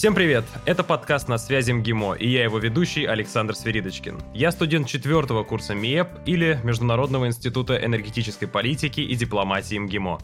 Всем 0.00 0.14
привет! 0.14 0.46
Это 0.64 0.82
подкаст 0.82 1.28
«На 1.28 1.36
связи 1.36 1.72
МГИМО» 1.72 2.14
и 2.14 2.26
я 2.26 2.44
его 2.44 2.58
ведущий 2.58 3.04
Александр 3.04 3.54
Сверидочкин. 3.54 4.18
Я 4.32 4.50
студент 4.50 4.88
четвертого 4.88 5.44
курса 5.44 5.74
МИЭП 5.74 6.08
или 6.24 6.58
Международного 6.64 7.26
института 7.26 7.76
энергетической 7.76 8.46
политики 8.46 9.02
и 9.02 9.14
дипломатии 9.14 9.76
МГИМО. 9.76 10.18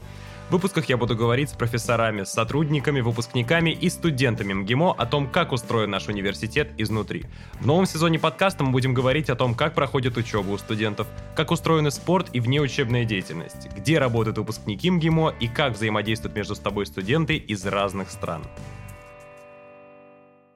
В 0.49 0.51
выпусках 0.51 0.89
я 0.89 0.97
буду 0.97 1.15
говорить 1.15 1.51
с 1.51 1.53
профессорами, 1.53 2.25
сотрудниками, 2.25 3.03
выпускниками 3.03 3.69
и 3.69 3.91
студентами 3.91 4.55
МГИМО 4.55 4.95
о 4.95 5.05
том, 5.05 5.29
как 5.29 5.53
устроен 5.53 5.91
наш 5.91 6.09
университет 6.09 6.71
изнутри. 6.79 7.27
В 7.61 7.67
новом 7.67 7.85
сезоне 7.85 8.19
подкаста 8.19 8.65
мы 8.65 8.71
будем 8.71 8.95
говорить 8.95 9.29
о 9.29 9.37
том, 9.37 9.55
как 9.55 9.75
проходит 9.75 10.17
учеба 10.17 10.53
у 10.53 10.57
студентов, 10.57 11.07
как 11.35 11.51
устроены 11.51 11.91
спорт 11.91 12.31
и 12.33 12.41
внеучебная 12.41 13.05
деятельность, 13.05 13.69
где 13.77 13.99
работают 13.99 14.39
выпускники 14.39 14.91
МГИМО 14.91 15.35
и 15.39 15.49
как 15.49 15.75
взаимодействуют 15.75 16.35
между 16.35 16.55
собой 16.55 16.87
студенты 16.87 17.37
из 17.37 17.67
разных 17.67 18.11
стран. 18.11 18.41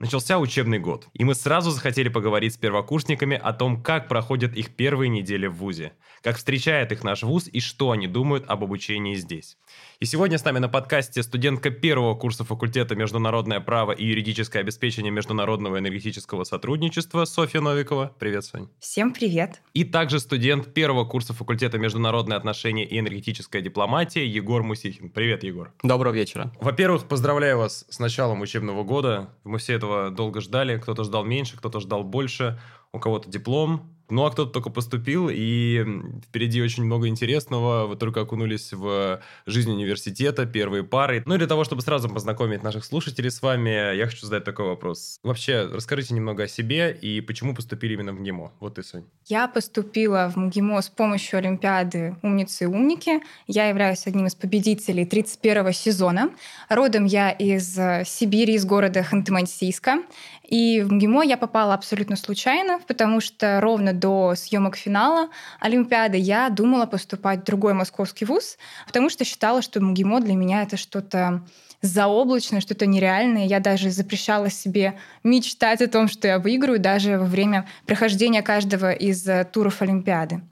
Начался 0.00 0.38
учебный 0.38 0.78
год, 0.78 1.09
и 1.12 1.24
мы 1.24 1.34
сразу 1.34 1.70
захотели 1.70 2.09
поговорить 2.09 2.54
с 2.54 2.56
первокурсниками 2.56 3.36
о 3.36 3.52
том, 3.52 3.82
как 3.82 4.09
проходят 4.09 4.56
их 4.56 4.74
первые 4.74 5.10
недели 5.10 5.46
в 5.46 5.56
ВУЗе, 5.56 5.92
как 6.23 6.38
встречает 6.38 6.90
их 6.90 7.04
наш 7.04 7.23
ВУЗ 7.23 7.48
и 7.52 7.60
что 7.60 7.90
они 7.90 8.06
думают 8.06 8.46
об 8.48 8.64
обучении 8.64 9.14
здесь. 9.14 9.59
И 10.02 10.06
сегодня 10.06 10.38
с 10.38 10.45
нами 10.46 10.59
на 10.60 10.70
подкасте 10.70 11.22
студентка 11.22 11.68
первого 11.68 12.14
курса 12.14 12.42
факультета 12.42 12.96
«Международное 12.96 13.60
право 13.60 13.92
и 13.92 14.06
юридическое 14.06 14.62
обеспечение 14.62 15.12
международного 15.12 15.78
энергетического 15.78 16.45
сотрудничества» 16.45 17.26
Софья 17.26 17.60
Новикова. 17.60 18.16
Привет, 18.18 18.46
Сонь. 18.46 18.70
Всем 18.78 19.12
привет. 19.12 19.60
И 19.74 19.84
также 19.84 20.18
студент 20.18 20.73
первого 20.73 21.04
курса 21.04 21.34
факультета 21.34 21.76
«Международные 21.76 22.38
отношения 22.38 22.87
и 22.87 22.98
энергетическая 22.98 23.60
дипломатия» 23.60 24.26
Егор 24.26 24.62
Мусихин. 24.62 25.10
Привет, 25.10 25.45
Егор. 25.45 25.74
Доброго 25.82 26.15
вечера. 26.15 26.51
Во-первых, 26.59 27.06
поздравляю 27.06 27.59
вас 27.59 27.84
с 27.90 27.98
началом 27.98 28.40
учебного 28.40 28.84
года. 28.84 29.34
Мы 29.45 29.59
все 29.59 29.74
этого 29.74 30.10
долго 30.10 30.40
ждали. 30.40 30.78
Кто-то 30.78 31.04
ждал 31.04 31.24
меньше, 31.24 31.59
кто-то 31.59 31.78
ждал 31.78 32.04
больше. 32.04 32.59
У 32.93 32.98
кого-то 32.98 33.28
диплом, 33.30 33.95
ну, 34.10 34.24
а 34.24 34.30
кто-то 34.30 34.52
только 34.52 34.70
поступил, 34.70 35.28
и 35.30 35.84
впереди 36.28 36.62
очень 36.62 36.84
много 36.84 37.08
интересного. 37.08 37.86
Вы 37.86 37.96
только 37.96 38.20
окунулись 38.20 38.72
в 38.72 39.20
жизнь 39.46 39.70
университета, 39.70 40.46
первые 40.46 40.84
пары. 40.84 41.22
Ну, 41.26 41.34
и 41.34 41.38
для 41.38 41.46
того, 41.46 41.64
чтобы 41.64 41.82
сразу 41.82 42.08
познакомить 42.08 42.62
наших 42.62 42.84
слушателей 42.84 43.30
с 43.30 43.42
вами, 43.42 43.96
я 43.96 44.06
хочу 44.06 44.26
задать 44.26 44.44
такой 44.44 44.66
вопрос. 44.66 45.18
Вообще, 45.22 45.68
расскажите 45.72 46.14
немного 46.14 46.44
о 46.44 46.48
себе 46.48 46.92
и 46.92 47.20
почему 47.20 47.54
поступили 47.54 47.94
именно 47.94 48.12
в 48.12 48.20
МГИМО. 48.20 48.52
Вот 48.60 48.74
ты, 48.74 48.82
Сонь. 48.82 49.04
Я 49.26 49.48
поступила 49.48 50.32
в 50.34 50.36
МГИМО 50.36 50.80
с 50.80 50.88
помощью 50.88 51.38
Олимпиады 51.38 52.16
«Умницы 52.22 52.64
и 52.64 52.66
умники». 52.66 53.20
Я 53.46 53.68
являюсь 53.68 54.06
одним 54.06 54.26
из 54.26 54.34
победителей 54.34 55.04
31 55.04 55.72
сезона. 55.72 56.30
Родом 56.68 57.04
я 57.04 57.30
из 57.30 57.74
Сибири, 58.08 58.54
из 58.54 58.64
города 58.64 59.00
Ханты-Мансийска. 59.00 60.04
И 60.51 60.82
в 60.82 60.93
МГИМО 60.93 61.23
я 61.23 61.37
попала 61.37 61.74
абсолютно 61.74 62.16
случайно, 62.16 62.80
потому 62.88 63.20
что 63.20 63.60
ровно 63.60 63.93
до 63.93 64.34
съемок 64.34 64.76
финала 64.76 65.28
Олимпиады 65.60 66.19
я 66.19 66.50
думала 66.50 66.87
поступать 66.87 67.41
в 67.41 67.44
другой 67.44 67.72
московский 67.72 68.25
вуз, 68.25 68.59
потому 68.84 69.10
что 69.10 69.25
считала, 69.25 69.62
что 69.62 69.81
МГИМО 69.81 70.21
для 70.21 70.34
меня 70.34 70.62
это 70.62 70.76
что-то 70.76 71.43
заоблачное, 71.82 72.60
что-то 72.60 72.87
нереальное. 72.87 73.47
Я 73.47 73.60
даже 73.60 73.91
запрещала 73.91 74.50
себе 74.50 74.98
мечтать 75.22 75.81
о 75.82 75.87
том, 75.87 76.09
что 76.09 76.26
я 76.26 76.41
выиграю, 76.41 76.81
даже 76.81 77.16
во 77.16 77.25
время 77.25 77.69
прохождения 77.87 78.43
каждого 78.43 78.91
из 78.91 79.26
э, 79.26 79.44
туров 79.44 79.81
Олимпиады. 79.81 80.43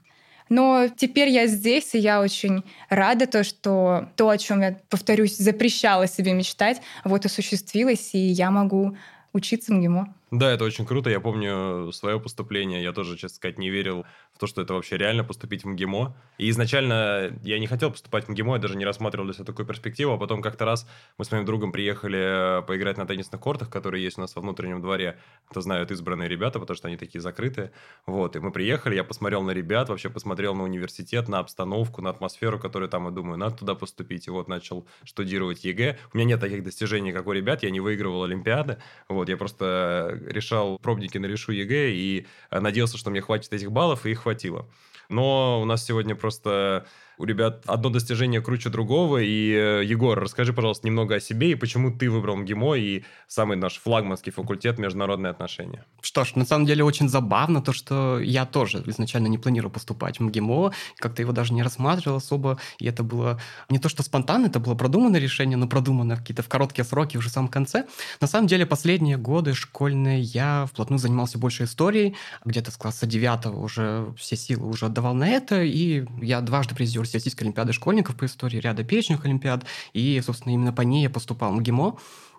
Но 0.47 0.87
теперь 0.87 1.29
я 1.29 1.45
здесь, 1.45 1.93
и 1.93 1.99
я 1.99 2.21
очень 2.21 2.63
рада, 2.89 3.27
то, 3.27 3.43
что 3.43 4.09
то, 4.15 4.29
о 4.29 4.37
чем 4.37 4.61
я, 4.61 4.77
повторюсь, 4.89 5.37
запрещала 5.37 6.07
себе 6.07 6.33
мечтать, 6.33 6.81
вот 7.03 7.25
осуществилось, 7.25 8.11
и 8.13 8.17
я 8.17 8.49
могу 8.49 8.97
учиться 9.33 9.73
МГИМО. 9.73 10.15
Да, 10.31 10.51
это 10.51 10.63
очень 10.63 10.85
круто. 10.85 11.09
Я 11.09 11.19
помню 11.19 11.91
свое 11.91 12.19
поступление. 12.19 12.83
Я 12.83 12.93
тоже, 12.93 13.15
честно 13.17 13.35
сказать, 13.35 13.57
не 13.57 13.69
верил 13.71 14.05
в 14.31 14.37
то, 14.37 14.45
что 14.45 14.61
это 14.61 14.75
вообще 14.75 14.95
реально 14.95 15.23
поступить 15.23 15.63
в 15.63 15.67
МГИМО. 15.67 16.15
И 16.37 16.49
изначально 16.51 17.31
я 17.43 17.57
не 17.57 17.65
хотел 17.65 17.89
поступать 17.89 18.25
в 18.25 18.29
МГИМО, 18.29 18.55
я 18.55 18.61
даже 18.61 18.77
не 18.77 18.85
рассматривал 18.85 19.25
для 19.25 19.33
себя 19.33 19.45
такую 19.45 19.65
перспективу. 19.65 20.13
А 20.13 20.17
потом 20.19 20.43
как-то 20.43 20.65
раз 20.65 20.87
мы 21.17 21.25
с 21.25 21.31
моим 21.31 21.45
другом 21.45 21.71
приехали 21.71 22.63
поиграть 22.67 22.97
на 22.97 23.07
теннисных 23.07 23.41
кортах, 23.41 23.71
которые 23.71 24.03
есть 24.03 24.19
у 24.19 24.21
нас 24.21 24.35
во 24.35 24.41
внутреннем 24.43 24.81
дворе. 24.81 25.17
Кто 25.49 25.61
знают, 25.61 25.89
избранные 25.89 26.29
ребята, 26.29 26.59
потому 26.59 26.77
что 26.77 26.87
они 26.89 26.97
такие 26.97 27.21
закрытые. 27.21 27.71
Вот, 28.05 28.35
и 28.35 28.39
мы 28.39 28.51
приехали, 28.51 28.95
я 28.95 29.03
посмотрел 29.03 29.41
на 29.41 29.51
ребят, 29.51 29.89
вообще 29.89 30.09
посмотрел 30.11 30.53
на 30.53 30.63
университет, 30.63 31.27
на 31.27 31.39
обстановку, 31.39 32.03
на 32.03 32.11
атмосферу, 32.11 32.59
которую 32.59 32.87
там, 32.89 33.09
и 33.09 33.11
думаю, 33.11 33.39
надо 33.39 33.57
туда 33.57 33.73
поступить. 33.73 34.27
И 34.27 34.29
вот 34.29 34.47
начал 34.47 34.87
штудировать 35.03 35.63
ЕГЭ. 35.63 35.97
У 36.13 36.17
меня 36.17 36.27
нет 36.27 36.39
таких 36.39 36.63
достижений, 36.63 37.11
как 37.13 37.25
у 37.25 37.31
ребят, 37.31 37.63
я 37.63 37.71
не 37.71 37.79
выигрывал 37.79 38.23
Олимпиады. 38.23 38.77
Вот, 39.07 39.27
я 39.27 39.37
просто 39.37 40.18
решал 40.27 40.79
пробники 40.79 41.17
на 41.17 41.25
решу 41.25 41.51
ЕГЭ 41.51 41.91
и 41.91 42.27
э, 42.51 42.59
надеялся, 42.59 42.97
что 42.97 43.09
мне 43.09 43.21
хватит 43.21 43.53
этих 43.53 43.71
баллов, 43.71 44.05
и 44.05 44.11
их 44.11 44.23
хватило. 44.23 44.69
Но 45.09 45.61
у 45.61 45.65
нас 45.65 45.85
сегодня 45.85 46.15
просто 46.15 46.85
у 47.19 47.25
ребят 47.25 47.63
одно 47.67 47.89
достижение 47.89 48.41
круче 48.41 48.69
другого. 48.69 49.17
И, 49.17 49.51
э, 49.51 49.83
Егор, 49.83 50.17
расскажи, 50.17 50.53
пожалуйста, 50.53 50.87
немного 50.87 51.15
о 51.15 51.19
себе 51.19 51.51
и 51.51 51.55
почему 51.55 51.91
ты 51.91 52.09
выбрал 52.09 52.37
МГИМО 52.37 52.75
и 52.75 53.03
самый 53.27 53.57
наш 53.57 53.77
флагманский 53.77 54.31
факультет 54.31 54.79
международные 54.79 55.31
отношения. 55.31 55.85
Что 56.01 56.23
ж, 56.23 56.35
на 56.35 56.45
самом 56.45 56.65
деле 56.65 56.83
очень 56.85 57.09
забавно 57.09 57.61
то, 57.61 57.73
что 57.73 58.19
я 58.19 58.45
тоже 58.45 58.81
изначально 58.85 59.27
не 59.27 59.37
планировал 59.37 59.71
поступать 59.71 60.19
в 60.19 60.23
МГИМО, 60.23 60.71
как-то 60.95 61.21
его 61.21 61.33
даже 61.33 61.53
не 61.53 61.61
рассматривал 61.61 62.17
особо, 62.17 62.57
и 62.79 62.87
это 62.87 63.03
было 63.03 63.39
не 63.69 63.79
то, 63.79 63.89
что 63.89 64.01
спонтанно, 64.01 64.45
это 64.45 64.61
было 64.61 64.75
продуманное 64.75 65.19
решение, 65.19 65.57
но 65.57 65.67
продумано 65.67 66.15
какие-то 66.15 66.41
в 66.41 66.47
короткие 66.47 66.85
сроки 66.85 67.17
уже 67.17 67.27
в 67.27 67.33
самом 67.33 67.49
конце. 67.49 67.85
На 68.21 68.27
самом 68.27 68.47
деле 68.47 68.65
последние 68.65 69.17
годы 69.17 69.53
школьные 69.53 70.21
я 70.21 70.67
вплотную 70.71 70.99
занимался 70.99 71.37
больше 71.37 71.65
историей, 71.65 72.15
где-то 72.45 72.71
с 72.71 72.77
класса 72.77 73.05
9 73.05 73.47
уже 73.47 74.13
все 74.17 74.37
силы 74.37 74.69
уже 74.69 74.85
отдавал 74.85 75.13
на 75.13 75.27
это, 75.27 75.61
и 75.61 76.05
я 76.21 76.39
дважды 76.39 76.75
призер 76.75 77.08
Всероссийской 77.09 77.45
олимпиады 77.45 77.73
школьников 77.73 78.15
по 78.15 78.25
истории, 78.25 78.59
ряда 78.59 78.83
перечных 78.83 79.25
олимпиад, 79.25 79.65
и, 79.93 80.21
собственно, 80.25 80.53
именно 80.53 80.73
по 80.73 80.81
ней 80.81 81.03
я 81.03 81.09
поступал 81.09 81.51
в 81.51 81.55
МГИМО. 81.55 81.97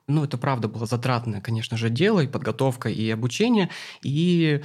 Ну, 0.08 0.25
это 0.25 0.38
правда 0.38 0.66
было 0.66 0.86
затратное, 0.86 1.41
конечно 1.41 1.76
же, 1.76 1.88
дело, 1.91 2.20
и 2.20 2.26
подготовка, 2.26 2.88
и 2.88 3.09
обучение, 3.10 3.70
и 4.03 4.62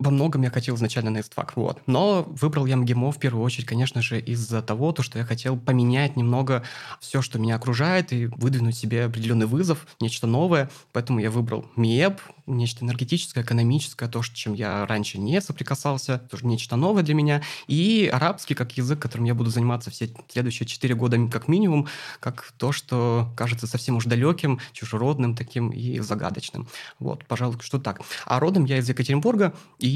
во 0.00 0.10
многом 0.10 0.42
я 0.42 0.50
хотел 0.50 0.76
изначально 0.76 1.10
на 1.10 1.20
ИСТФАК, 1.20 1.56
вот. 1.56 1.82
Но 1.86 2.26
выбрал 2.26 2.64
я 2.64 2.76
МГИМО 2.76 3.12
в 3.12 3.18
первую 3.18 3.44
очередь, 3.44 3.66
конечно 3.66 4.00
же, 4.00 4.18
из-за 4.18 4.62
того, 4.62 4.92
то, 4.92 5.02
что 5.02 5.18
я 5.18 5.24
хотел 5.26 5.58
поменять 5.58 6.16
немного 6.16 6.64
все, 7.00 7.20
что 7.20 7.38
меня 7.38 7.56
окружает, 7.56 8.12
и 8.12 8.26
выдвинуть 8.26 8.76
себе 8.76 9.04
определенный 9.04 9.46
вызов, 9.46 9.86
нечто 10.00 10.26
новое. 10.26 10.70
Поэтому 10.92 11.20
я 11.20 11.30
выбрал 11.30 11.66
МИЭП, 11.76 12.18
нечто 12.46 12.84
энергетическое, 12.84 13.44
экономическое, 13.44 14.08
то, 14.08 14.22
с 14.22 14.30
чем 14.30 14.54
я 14.54 14.86
раньше 14.86 15.18
не 15.18 15.38
соприкасался, 15.40 16.18
тоже 16.18 16.46
нечто 16.46 16.76
новое 16.76 17.02
для 17.02 17.14
меня, 17.14 17.42
и 17.66 18.10
арабский 18.12 18.54
как 18.54 18.76
язык, 18.78 19.00
которым 19.00 19.26
я 19.26 19.34
буду 19.34 19.50
заниматься 19.50 19.90
все 19.90 20.10
следующие 20.28 20.66
четыре 20.66 20.94
года 20.94 21.18
как 21.30 21.46
минимум, 21.46 21.88
как 22.20 22.52
то, 22.56 22.72
что 22.72 23.28
кажется 23.36 23.66
совсем 23.66 23.96
уж 23.96 24.06
далеким, 24.06 24.60
чужеродным 24.72 25.36
таким 25.36 25.68
и 25.70 25.98
загадочным. 26.00 26.68
Вот, 26.98 27.26
пожалуй, 27.26 27.58
что 27.60 27.78
так. 27.78 28.00
А 28.24 28.40
родом 28.40 28.64
я 28.64 28.78
из 28.78 28.88
Екатеринбурга, 28.88 29.52
и 29.78 29.89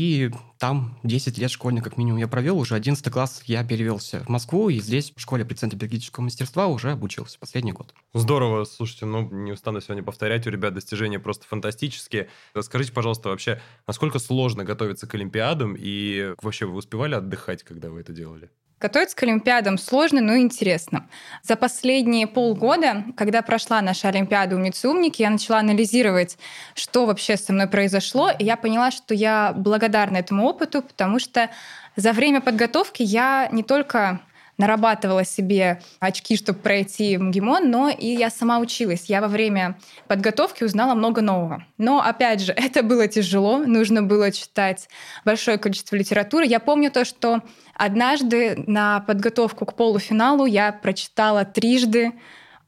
там 0.58 0.98
10 1.02 1.38
лет 1.38 1.50
школьных 1.50 1.84
как 1.84 1.96
минимум 1.96 2.18
я 2.18 2.28
провел, 2.28 2.58
уже 2.58 2.74
11 2.74 3.10
класс 3.10 3.42
я 3.46 3.64
перевелся 3.64 4.24
в 4.24 4.28
Москву, 4.28 4.68
и 4.68 4.80
здесь 4.80 5.12
в 5.14 5.20
школе 5.20 5.44
при 5.44 5.54
Центре 5.54 5.78
биологического 5.78 6.24
мастерства 6.24 6.66
уже 6.66 6.92
обучился 6.92 7.38
последний 7.38 7.72
год. 7.72 7.94
Здорово, 8.14 8.64
слушайте, 8.64 9.06
ну 9.06 9.28
не 9.30 9.52
устану 9.52 9.80
сегодня 9.80 10.02
повторять, 10.02 10.46
у 10.46 10.50
ребят 10.50 10.74
достижения 10.74 11.18
просто 11.18 11.46
фантастические. 11.46 12.28
Расскажите, 12.54 12.92
пожалуйста, 12.92 13.28
вообще, 13.28 13.60
насколько 13.86 14.18
сложно 14.18 14.64
готовиться 14.64 15.06
к 15.06 15.14
Олимпиадам 15.14 15.74
и 15.78 16.34
вообще 16.42 16.66
вы 16.66 16.76
успевали 16.76 17.14
отдыхать, 17.14 17.62
когда 17.62 17.90
вы 17.90 18.00
это 18.00 18.12
делали? 18.12 18.50
Готовиться 18.84 19.16
к 19.16 19.22
Олимпиадам 19.22 19.78
сложно, 19.78 20.20
но 20.20 20.36
интересно. 20.36 21.06
За 21.42 21.56
последние 21.56 22.26
полгода, 22.26 23.02
когда 23.16 23.40
прошла 23.40 23.80
наша 23.80 24.08
Олимпиада 24.08 24.56
«Умницы 24.56 24.90
умники», 24.90 25.22
я 25.22 25.30
начала 25.30 25.60
анализировать, 25.60 26.36
что 26.74 27.06
вообще 27.06 27.38
со 27.38 27.54
мной 27.54 27.66
произошло, 27.66 28.28
и 28.28 28.44
я 28.44 28.58
поняла, 28.58 28.90
что 28.90 29.14
я 29.14 29.54
благодарна 29.56 30.18
этому 30.18 30.44
опыту, 30.46 30.82
потому 30.82 31.18
что 31.18 31.48
за 31.96 32.12
время 32.12 32.42
подготовки 32.42 33.02
я 33.02 33.48
не 33.52 33.62
только 33.62 34.20
нарабатывала 34.58 35.24
себе 35.24 35.80
очки, 36.00 36.36
чтобы 36.36 36.58
пройти 36.58 37.16
МГИМО, 37.16 37.60
но 37.60 37.88
и 37.88 38.06
я 38.06 38.30
сама 38.30 38.58
училась. 38.58 39.04
Я 39.06 39.20
во 39.20 39.28
время 39.28 39.78
подготовки 40.08 40.64
узнала 40.64 40.94
много 40.94 41.20
нового. 41.20 41.64
Но, 41.78 42.00
опять 42.00 42.40
же, 42.40 42.52
это 42.56 42.82
было 42.82 43.08
тяжело, 43.08 43.58
нужно 43.58 44.02
было 44.02 44.30
читать 44.32 44.88
большое 45.24 45.58
количество 45.58 45.96
литературы. 45.96 46.46
Я 46.46 46.60
помню 46.60 46.90
то, 46.90 47.04
что 47.04 47.42
однажды 47.74 48.62
на 48.66 49.00
подготовку 49.00 49.66
к 49.66 49.74
полуфиналу 49.74 50.46
я 50.46 50.72
прочитала 50.72 51.44
трижды 51.44 52.12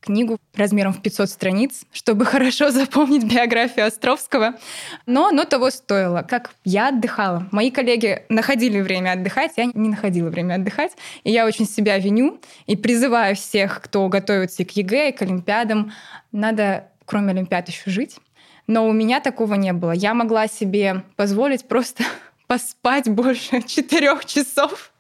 книгу 0.07 0.39
размером 0.55 0.93
в 0.93 1.03
500 1.03 1.29
страниц, 1.29 1.85
чтобы 1.93 2.25
хорошо 2.25 2.71
запомнить 2.71 3.25
биографию 3.25 3.87
Островского. 3.87 4.55
Но 5.05 5.29
оно 5.29 5.45
того 5.45 5.71
стоило. 5.71 6.23
Как 6.23 6.53
я 6.65 6.89
отдыхала. 6.89 7.47
Мои 7.53 7.71
коллеги 7.71 8.25
находили 8.29 8.81
время 8.81 9.13
отдыхать, 9.13 9.53
я 9.57 9.67
не 9.67 9.89
находила 9.91 10.31
время 10.31 10.55
отдыхать. 10.55 10.93
И 11.25 11.31
я 11.31 11.47
очень 11.47 11.67
себя 11.67 11.99
виню 11.99 12.41
и 12.67 12.77
призываю 12.77 13.37
всех, 13.37 13.83
кто 13.83 14.09
готовится 14.09 14.65
к 14.65 14.71
ЕГЭ, 14.71 15.11
и 15.11 15.13
к 15.13 15.23
Олимпиадам, 15.23 15.93
надо 16.33 16.89
кроме 17.07 17.31
Олимпиад 17.31 17.69
еще 17.69 17.91
жить. 17.91 18.17
Но 18.67 18.87
у 18.87 18.93
меня 18.93 19.21
такого 19.21 19.55
не 19.55 19.73
было. 19.73 19.93
Я 19.93 20.13
могла 20.13 20.49
себе 20.49 21.05
позволить 21.17 21.67
просто 21.67 22.05
поспать 22.47 23.09
больше 23.09 23.63
четырех 23.67 24.25
часов. 24.25 24.93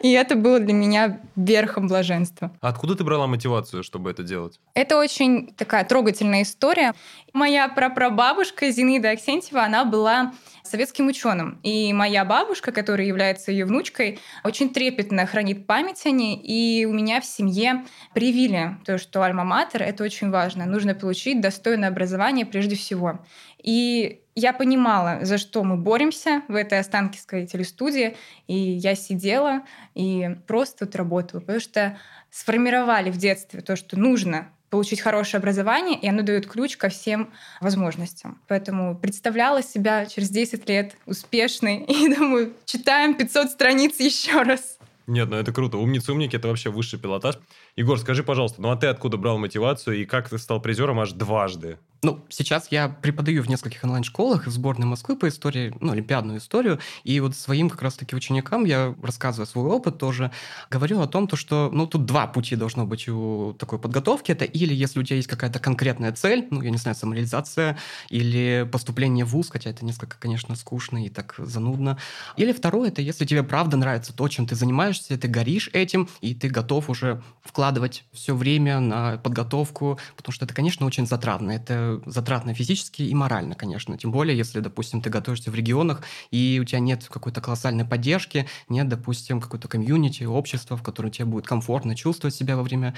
И 0.00 0.12
это 0.12 0.36
было 0.36 0.58
для 0.60 0.72
меня 0.72 1.20
верхом 1.36 1.88
блаженства. 1.88 2.50
А 2.60 2.68
откуда 2.68 2.94
ты 2.94 3.04
брала 3.04 3.26
мотивацию, 3.26 3.82
чтобы 3.82 4.10
это 4.10 4.22
делать? 4.22 4.60
Это 4.74 4.98
очень 4.98 5.52
такая 5.54 5.84
трогательная 5.84 6.42
история. 6.42 6.94
Моя 7.32 7.68
прапрабабушка 7.68 8.70
Зинаида 8.70 9.10
Аксентьева, 9.10 9.62
она 9.62 9.84
была 9.84 10.32
советским 10.64 11.08
ученым. 11.08 11.60
И 11.62 11.92
моя 11.92 12.24
бабушка, 12.24 12.72
которая 12.72 13.06
является 13.06 13.52
ее 13.52 13.66
внучкой, 13.66 14.18
очень 14.42 14.72
трепетно 14.72 15.26
хранит 15.26 15.66
память 15.66 16.04
о 16.06 16.10
ней. 16.10 16.36
И 16.36 16.86
у 16.86 16.92
меня 16.92 17.20
в 17.20 17.26
семье 17.26 17.84
привили 18.14 18.76
то, 18.84 18.96
что 18.98 19.22
альма-матер— 19.22 19.82
это 19.84 20.02
очень 20.02 20.30
важно. 20.30 20.64
Нужно 20.64 20.94
получить 20.94 21.40
достойное 21.40 21.90
образование 21.90 22.46
прежде 22.46 22.76
всего. 22.76 23.20
И 23.62 24.22
я 24.34 24.52
понимала, 24.52 25.20
за 25.22 25.38
что 25.38 25.62
мы 25.64 25.76
боремся 25.76 26.42
в 26.48 26.54
этой 26.54 26.78
Останкинской 26.80 27.46
телестудии, 27.46 28.16
и 28.48 28.54
я 28.54 28.94
сидела 28.94 29.62
и 29.94 30.36
просто 30.46 30.86
тут 30.86 30.96
работала, 30.96 31.40
потому 31.40 31.60
что 31.60 31.98
сформировали 32.30 33.10
в 33.10 33.16
детстве 33.16 33.60
то, 33.60 33.76
что 33.76 33.98
нужно 33.98 34.50
получить 34.74 35.00
хорошее 35.00 35.38
образование, 35.38 35.96
и 35.96 36.08
оно 36.08 36.22
дает 36.22 36.48
ключ 36.48 36.76
ко 36.76 36.88
всем 36.88 37.30
возможностям. 37.60 38.40
Поэтому 38.48 38.98
представляла 38.98 39.62
себя 39.62 40.04
через 40.06 40.30
10 40.30 40.68
лет 40.68 40.96
успешной, 41.06 41.76
и 41.88 42.12
думаю, 42.12 42.54
читаем 42.64 43.14
500 43.14 43.50
страниц 43.50 44.00
еще 44.00 44.42
раз. 44.42 44.78
Нет, 45.06 45.28
ну 45.28 45.36
это 45.36 45.52
круто. 45.52 45.76
Умницы-умники— 45.76 46.34
это 46.38 46.48
вообще 46.48 46.70
высший 46.70 46.98
пилотаж. 46.98 47.36
Егор, 47.76 48.00
скажи, 48.00 48.24
пожалуйста, 48.24 48.60
ну 48.60 48.70
а 48.70 48.76
ты 48.76 48.88
откуда 48.88 49.16
брал 49.16 49.38
мотивацию 49.38 49.96
и 49.96 50.04
как 50.06 50.28
ты 50.28 50.38
стал 50.38 50.60
призером 50.60 50.98
аж 50.98 51.12
дважды? 51.12 51.78
Ну, 52.04 52.22
сейчас 52.28 52.68
я 52.70 52.90
преподаю 52.90 53.42
в 53.42 53.48
нескольких 53.48 53.82
онлайн-школах 53.82 54.46
в 54.46 54.50
сборной 54.50 54.86
Москвы 54.86 55.16
по 55.16 55.26
истории, 55.26 55.74
ну, 55.80 55.92
олимпиадную 55.92 56.38
историю, 56.38 56.78
и 57.02 57.18
вот 57.18 57.34
своим 57.34 57.70
как 57.70 57.80
раз-таки 57.80 58.14
ученикам 58.14 58.66
я 58.66 58.94
рассказываю 59.02 59.46
свой 59.46 59.70
опыт 59.70 59.96
тоже, 59.96 60.30
говорю 60.70 61.00
о 61.00 61.06
том, 61.06 61.26
то, 61.26 61.36
что, 61.36 61.70
ну, 61.72 61.86
тут 61.86 62.04
два 62.04 62.26
пути 62.26 62.56
должно 62.56 62.84
быть 62.84 63.08
у 63.08 63.54
такой 63.58 63.78
подготовки. 63.78 64.32
Это 64.32 64.44
или 64.44 64.74
если 64.74 65.00
у 65.00 65.02
тебя 65.02 65.16
есть 65.16 65.28
какая-то 65.28 65.58
конкретная 65.60 66.12
цель, 66.12 66.46
ну, 66.50 66.60
я 66.60 66.68
не 66.68 66.76
знаю, 66.76 66.94
самореализация, 66.94 67.78
или 68.10 68.68
поступление 68.70 69.24
в 69.24 69.28
ВУЗ, 69.28 69.48
хотя 69.48 69.70
это 69.70 69.82
несколько, 69.86 70.18
конечно, 70.18 70.56
скучно 70.56 71.06
и 71.06 71.08
так 71.08 71.34
занудно. 71.38 71.96
Или 72.36 72.52
второе, 72.52 72.88
это 72.88 73.00
если 73.00 73.24
тебе 73.24 73.42
правда 73.42 73.78
нравится 73.78 74.12
то, 74.14 74.28
чем 74.28 74.46
ты 74.46 74.56
занимаешься, 74.56 75.16
ты 75.16 75.26
горишь 75.26 75.70
этим, 75.72 76.10
и 76.20 76.34
ты 76.34 76.50
готов 76.50 76.90
уже 76.90 77.22
вкладывать 77.42 78.04
все 78.12 78.36
время 78.36 78.78
на 78.80 79.16
подготовку, 79.16 79.98
потому 80.16 80.34
что 80.34 80.44
это, 80.44 80.52
конечно, 80.52 80.84
очень 80.84 81.06
затратно. 81.06 81.50
Это 81.52 81.93
затратно 82.06 82.54
физически 82.54 83.02
и 83.02 83.14
морально, 83.14 83.54
конечно. 83.54 83.96
Тем 83.98 84.12
более, 84.12 84.36
если, 84.36 84.60
допустим, 84.60 85.00
ты 85.00 85.10
готовишься 85.10 85.50
в 85.50 85.54
регионах, 85.54 86.02
и 86.30 86.58
у 86.60 86.64
тебя 86.64 86.80
нет 86.80 87.06
какой-то 87.10 87.40
колоссальной 87.40 87.84
поддержки, 87.84 88.46
нет, 88.68 88.88
допустим, 88.88 89.40
какой-то 89.40 89.68
комьюнити, 89.68 90.24
общества, 90.24 90.76
в 90.76 90.82
котором 90.82 91.10
тебе 91.10 91.26
будет 91.26 91.46
комфортно 91.46 91.94
чувствовать 91.94 92.34
себя 92.34 92.56
во 92.56 92.62
время 92.62 92.94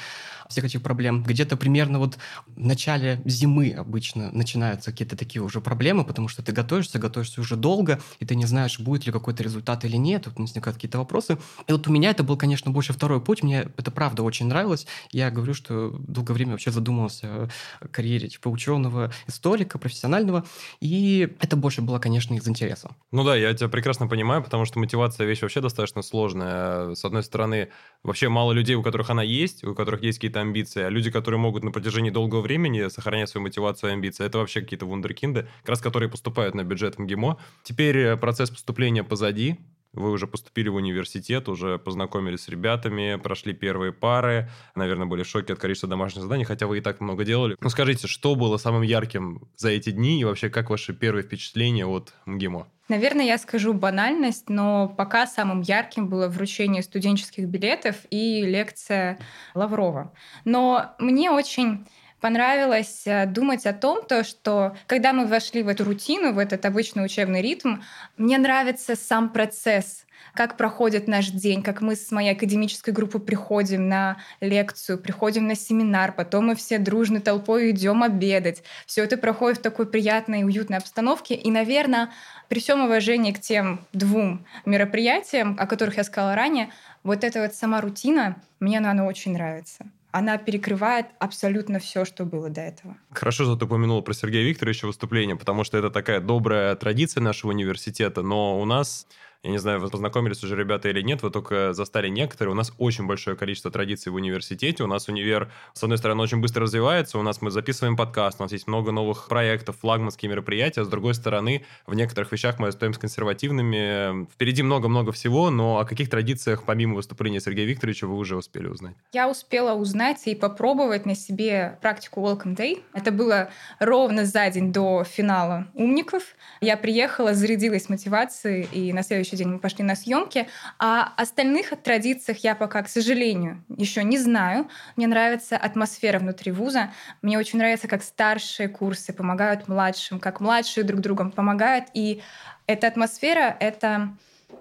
всех 0.49 0.65
этих 0.65 0.83
проблем. 0.83 1.23
Где-то 1.23 1.57
примерно 1.57 1.99
вот 1.99 2.19
в 2.47 2.59
начале 2.65 3.21
зимы 3.25 3.73
обычно 3.73 4.31
начинаются 4.33 4.91
какие-то 4.91 5.17
такие 5.17 5.43
уже 5.43 5.61
проблемы, 5.61 6.05
потому 6.05 6.29
что 6.29 6.43
ты 6.43 6.53
готовишься, 6.53 6.99
готовишься 6.99 7.41
уже 7.41 7.57
долго, 7.57 8.01
и 8.21 8.27
ты 8.27 8.35
не 8.37 8.47
знаешь, 8.47 8.79
будет 8.79 9.07
ли 9.07 9.13
какой-то 9.13 9.43
результат 9.43 9.85
или 9.85 9.97
нет, 9.97 10.27
вот 10.27 10.39
возникают 10.39 10.77
какие-то 10.77 10.99
вопросы. 10.99 11.39
И 11.67 11.73
вот 11.73 11.89
у 11.89 11.93
меня 11.93 12.11
это 12.11 12.23
был, 12.23 12.37
конечно, 12.37 12.71
больше 12.71 12.93
второй 12.93 13.21
путь, 13.21 13.43
мне 13.43 13.69
это 13.77 13.91
правда 13.91 14.23
очень 14.23 14.47
нравилось. 14.47 14.87
Я 15.11 15.31
говорю, 15.31 15.55
что 15.55 15.97
долгое 16.07 16.35
время 16.35 16.53
вообще 16.53 16.71
задумывался 16.71 17.51
о 17.81 17.89
карьере 17.91 18.29
типа 18.29 18.49
ученого, 18.49 18.86
ученого, 18.87 19.11
историка, 19.27 19.79
профессионального, 19.79 20.45
и 20.81 21.29
это 21.41 21.57
больше 21.57 21.83
было, 21.83 21.99
конечно, 21.99 22.35
из 22.35 22.49
интереса. 22.49 22.91
Ну 23.13 23.25
да, 23.25 23.37
я 23.37 23.53
тебя 23.55 23.69
прекрасно 23.69 24.09
понимаю, 24.09 24.43
потому 24.43 24.65
что 24.65 24.79
мотивация 24.79 25.27
вещь 25.27 25.43
вообще 25.43 25.61
достаточно 25.61 26.03
сложная. 26.03 26.95
С 26.95 27.05
одной 27.05 27.23
стороны, 27.23 27.69
вообще 28.03 28.29
мало 28.29 28.53
людей, 28.53 28.77
у 28.77 28.83
которых 28.83 29.11
она 29.11 29.23
есть, 29.23 29.65
у 29.65 29.75
которых 29.75 30.03
есть 30.03 30.19
какие-то 30.19 30.41
амбиции, 30.41 30.83
а 30.83 30.89
люди, 30.89 31.11
которые 31.11 31.41
могут 31.41 31.65
на 31.65 31.71
протяжении 31.71 32.11
долгого 32.11 32.41
времени 32.41 32.89
сохранять 32.89 33.29
свою 33.29 33.43
мотивацию 33.45 33.91
и 33.91 33.93
амбиции, 33.93 34.27
это 34.27 34.39
вообще 34.39 34.61
какие-то 34.61 34.87
вундеркинды, 34.87 35.49
как 35.61 35.71
раз 35.71 35.81
которые 35.81 36.09
поступают 36.09 36.55
на 36.55 36.65
бюджет 36.65 36.99
МГИМО. 36.99 37.37
Теперь 37.63 37.99
э, 37.99 38.17
процесс 38.17 38.51
поступления 38.51 39.05
позади, 39.05 39.59
вы 39.97 40.11
уже 40.11 40.27
поступили 40.27 40.69
в 40.69 40.77
университет, 40.77 41.49
уже 41.49 41.79
познакомились 41.79 42.43
с 42.43 42.49
ребятами, 42.49 43.19
прошли 43.23 43.53
первые 43.53 43.93
пары, 43.93 44.49
наверное, 44.75 45.07
были 45.07 45.23
в 45.23 45.29
шоке 45.29 45.55
от 45.55 45.59
количества 45.59 45.89
домашних 45.89 46.23
заданий, 46.23 46.45
хотя 46.45 46.67
вы 46.67 46.79
и 46.79 46.81
так 46.81 47.01
много 47.01 47.25
делали. 47.25 47.57
Ну, 47.61 47.69
скажите, 47.69 48.07
что 48.07 48.37
было 48.37 48.57
самым 48.59 48.83
ярким 48.83 49.49
за 49.57 49.71
эти 49.71 49.91
дни 49.91 50.21
и 50.21 50.25
вообще 50.25 50.51
как 50.51 50.71
ваши 50.71 50.95
первые 50.95 51.25
впечатления 51.25 51.87
от 51.87 52.15
МГИМО? 52.27 52.69
Наверное, 52.89 53.25
я 53.25 53.37
скажу 53.39 53.73
банальность, 53.73 54.49
но 54.49 54.89
пока 54.89 55.27
самым 55.27 55.63
ярким 55.63 56.09
было 56.09 56.29
вручение 56.29 56.83
студенческих 56.83 57.47
билетов 57.47 57.97
и 58.11 58.43
лекция 58.43 59.19
Лаврова. 59.55 60.13
Но 60.45 60.95
мне 61.01 61.33
очень 61.33 61.85
понравилось 62.21 63.03
э, 63.07 63.27
думать 63.27 63.67
о 63.67 63.73
том, 63.73 64.05
то, 64.05 64.25
что 64.25 64.77
когда 64.87 65.13
мы 65.13 65.27
вошли 65.27 65.63
в 65.63 65.69
эту 65.69 65.85
рутину, 65.85 66.33
в 66.33 66.39
этот 66.39 66.65
обычный 66.65 67.05
учебный 67.05 67.43
ритм, 67.43 67.77
мне 68.17 68.39
нравится 68.39 68.97
сам 68.97 69.31
процесс, 69.31 70.07
как 70.35 70.57
проходит 70.57 71.09
наш 71.09 71.29
день, 71.29 71.63
как 71.63 71.81
мы 71.81 71.97
с 71.97 72.11
моей 72.11 72.33
академической 72.33 72.91
группой 72.91 73.21
приходим 73.21 73.89
на 73.89 74.19
лекцию, 74.41 74.99
приходим 74.99 75.47
на 75.47 75.55
семинар, 75.55 76.13
потом 76.13 76.49
мы 76.49 76.55
все 76.55 76.79
дружной 76.79 77.21
толпой 77.21 77.71
идем 77.71 78.03
обедать. 78.03 78.63
Все 78.87 79.05
это 79.05 79.17
проходит 79.17 79.59
в 79.59 79.63
такой 79.63 79.87
приятной 79.87 80.41
и 80.41 80.45
уютной 80.45 80.79
обстановке. 80.79 81.35
И, 81.35 81.51
наверное, 81.51 82.11
при 82.49 82.61
всем 82.61 82.85
уважении 82.85 83.33
к 83.33 83.41
тем 83.41 83.81
двум 83.93 84.45
мероприятиям, 84.65 85.57
о 85.59 85.67
которых 85.67 85.97
я 85.97 86.05
сказала 86.05 86.35
ранее, 86.35 86.71
вот 87.03 87.25
эта 87.25 87.41
вот 87.41 87.55
сама 87.55 87.81
рутина, 87.81 88.37
мне 88.61 88.79
она 88.79 89.07
очень 89.07 89.33
нравится 89.33 89.87
она 90.11 90.39
перекрывает 90.39 91.07
абсолютно 91.19 91.79
все, 91.79 92.05
что 92.05 92.25
было 92.25 92.49
до 92.49 92.63
этого. 92.63 92.97
Хорошо, 93.11 93.45
что 93.45 93.57
ты 93.57 93.65
упомянула 93.65 94.01
про 94.01 94.15
Сергея 94.15 94.45
Викторовича 94.45 94.87
выступление, 94.87 95.37
потому 95.37 95.65
что 95.65 95.77
это 95.79 95.91
такая 95.91 96.21
добрая 96.21 96.75
традиция 96.77 97.21
нашего 97.21 97.51
университета, 97.51 98.23
но 98.23 98.61
у 98.61 98.65
нас 98.65 99.07
я 99.47 99.53
не 99.53 99.59
знаю, 99.59 99.79
вы 99.79 99.89
познакомились 99.91 100.43
уже 100.43 100.57
ребята 100.57 100.89
или 100.89 101.01
нет, 101.03 101.23
вы 101.23 101.31
только 101.31 101.73
застали 101.73 102.09
некоторые. 102.09 102.51
У 102.51 102.57
нас 102.57 102.73
очень 102.79 103.07
большое 103.07 103.37
количество 103.37 103.71
традиций 103.71 104.11
в 104.11 104.17
университете. 104.17 104.83
У 104.83 104.89
нас 104.89 105.07
универ, 105.07 105.53
с 105.73 105.85
одной 105.85 105.99
стороны, 105.99 106.21
очень 106.21 106.41
быстро 106.41 106.65
развивается. 106.65 107.17
У 107.17 107.23
нас 107.23 107.41
мы 107.41 107.53
записываем 107.53 107.97
подкаст, 107.97 108.41
у 108.41 108.43
нас 108.43 108.51
есть 108.51 108.67
много 108.67 108.91
новых 108.91 109.29
проектов, 109.29 109.77
флагманские 109.79 110.31
мероприятия. 110.31 110.85
С 110.85 110.89
другой 110.89 111.15
стороны, 111.15 111.65
в 111.87 111.95
некоторых 111.95 112.33
вещах 112.33 112.59
мы 112.59 112.67
остаемся 112.67 112.99
консервативными. 112.99 114.27
Впереди 114.33 114.65
много-много 114.65 115.13
всего, 115.13 115.49
но 115.51 115.79
о 115.79 115.85
каких 115.85 116.11
традициях, 116.11 116.65
помимо 116.65 116.97
выступления 116.97 117.39
Сергея 117.39 117.67
Викторовича, 117.67 118.09
вы 118.09 118.17
уже 118.17 118.37
успели 118.37 118.67
узнать? 118.67 118.97
Я 119.13 119.31
успела 119.31 119.75
узнать 119.75 120.27
и 120.27 120.35
попробовать 120.35 121.07
на 121.07 121.15
себе 121.15 121.79
практику 121.83 122.21
Welcome 122.21 122.57
Day. 122.57 122.83
Это 122.93 123.13
было 123.13 123.51
ровно 123.79 124.25
за 124.25 124.51
день 124.51 124.73
до 124.73 125.05
финала 125.05 125.69
«Умников». 125.75 126.35
Я 126.61 126.77
приехала, 126.77 127.33
зарядилась 127.33 127.89
мотивацией, 127.89 128.69
и 128.73 128.93
на 128.93 129.05
следующий 129.05 129.36
следующий 129.37 129.45
день 129.45 129.53
мы 129.55 129.59
пошли 129.59 129.85
на 129.85 129.95
съемки. 129.95 130.49
А 130.79 131.13
остальных 131.17 131.73
традициях 131.83 132.39
я 132.39 132.55
пока, 132.55 132.83
к 132.83 132.89
сожалению, 132.89 133.63
еще 133.69 134.03
не 134.05 134.19
знаю. 134.19 134.69
Мне 134.97 135.07
нравится 135.07 135.57
атмосфера 135.57 136.19
внутри 136.19 136.53
вуза. 136.53 136.91
Мне 137.23 137.39
очень 137.39 137.59
нравится, 137.59 137.89
как 137.89 138.03
старшие 138.03 138.69
курсы 138.69 139.13
помогают 139.13 139.69
младшим, 139.69 140.19
как 140.19 140.41
младшие 140.41 140.85
друг 140.85 141.01
другу 141.01 141.31
помогают. 141.31 141.87
И 141.95 142.23
эта 142.67 142.87
атмосфера— 142.87 143.57
это 143.61 144.11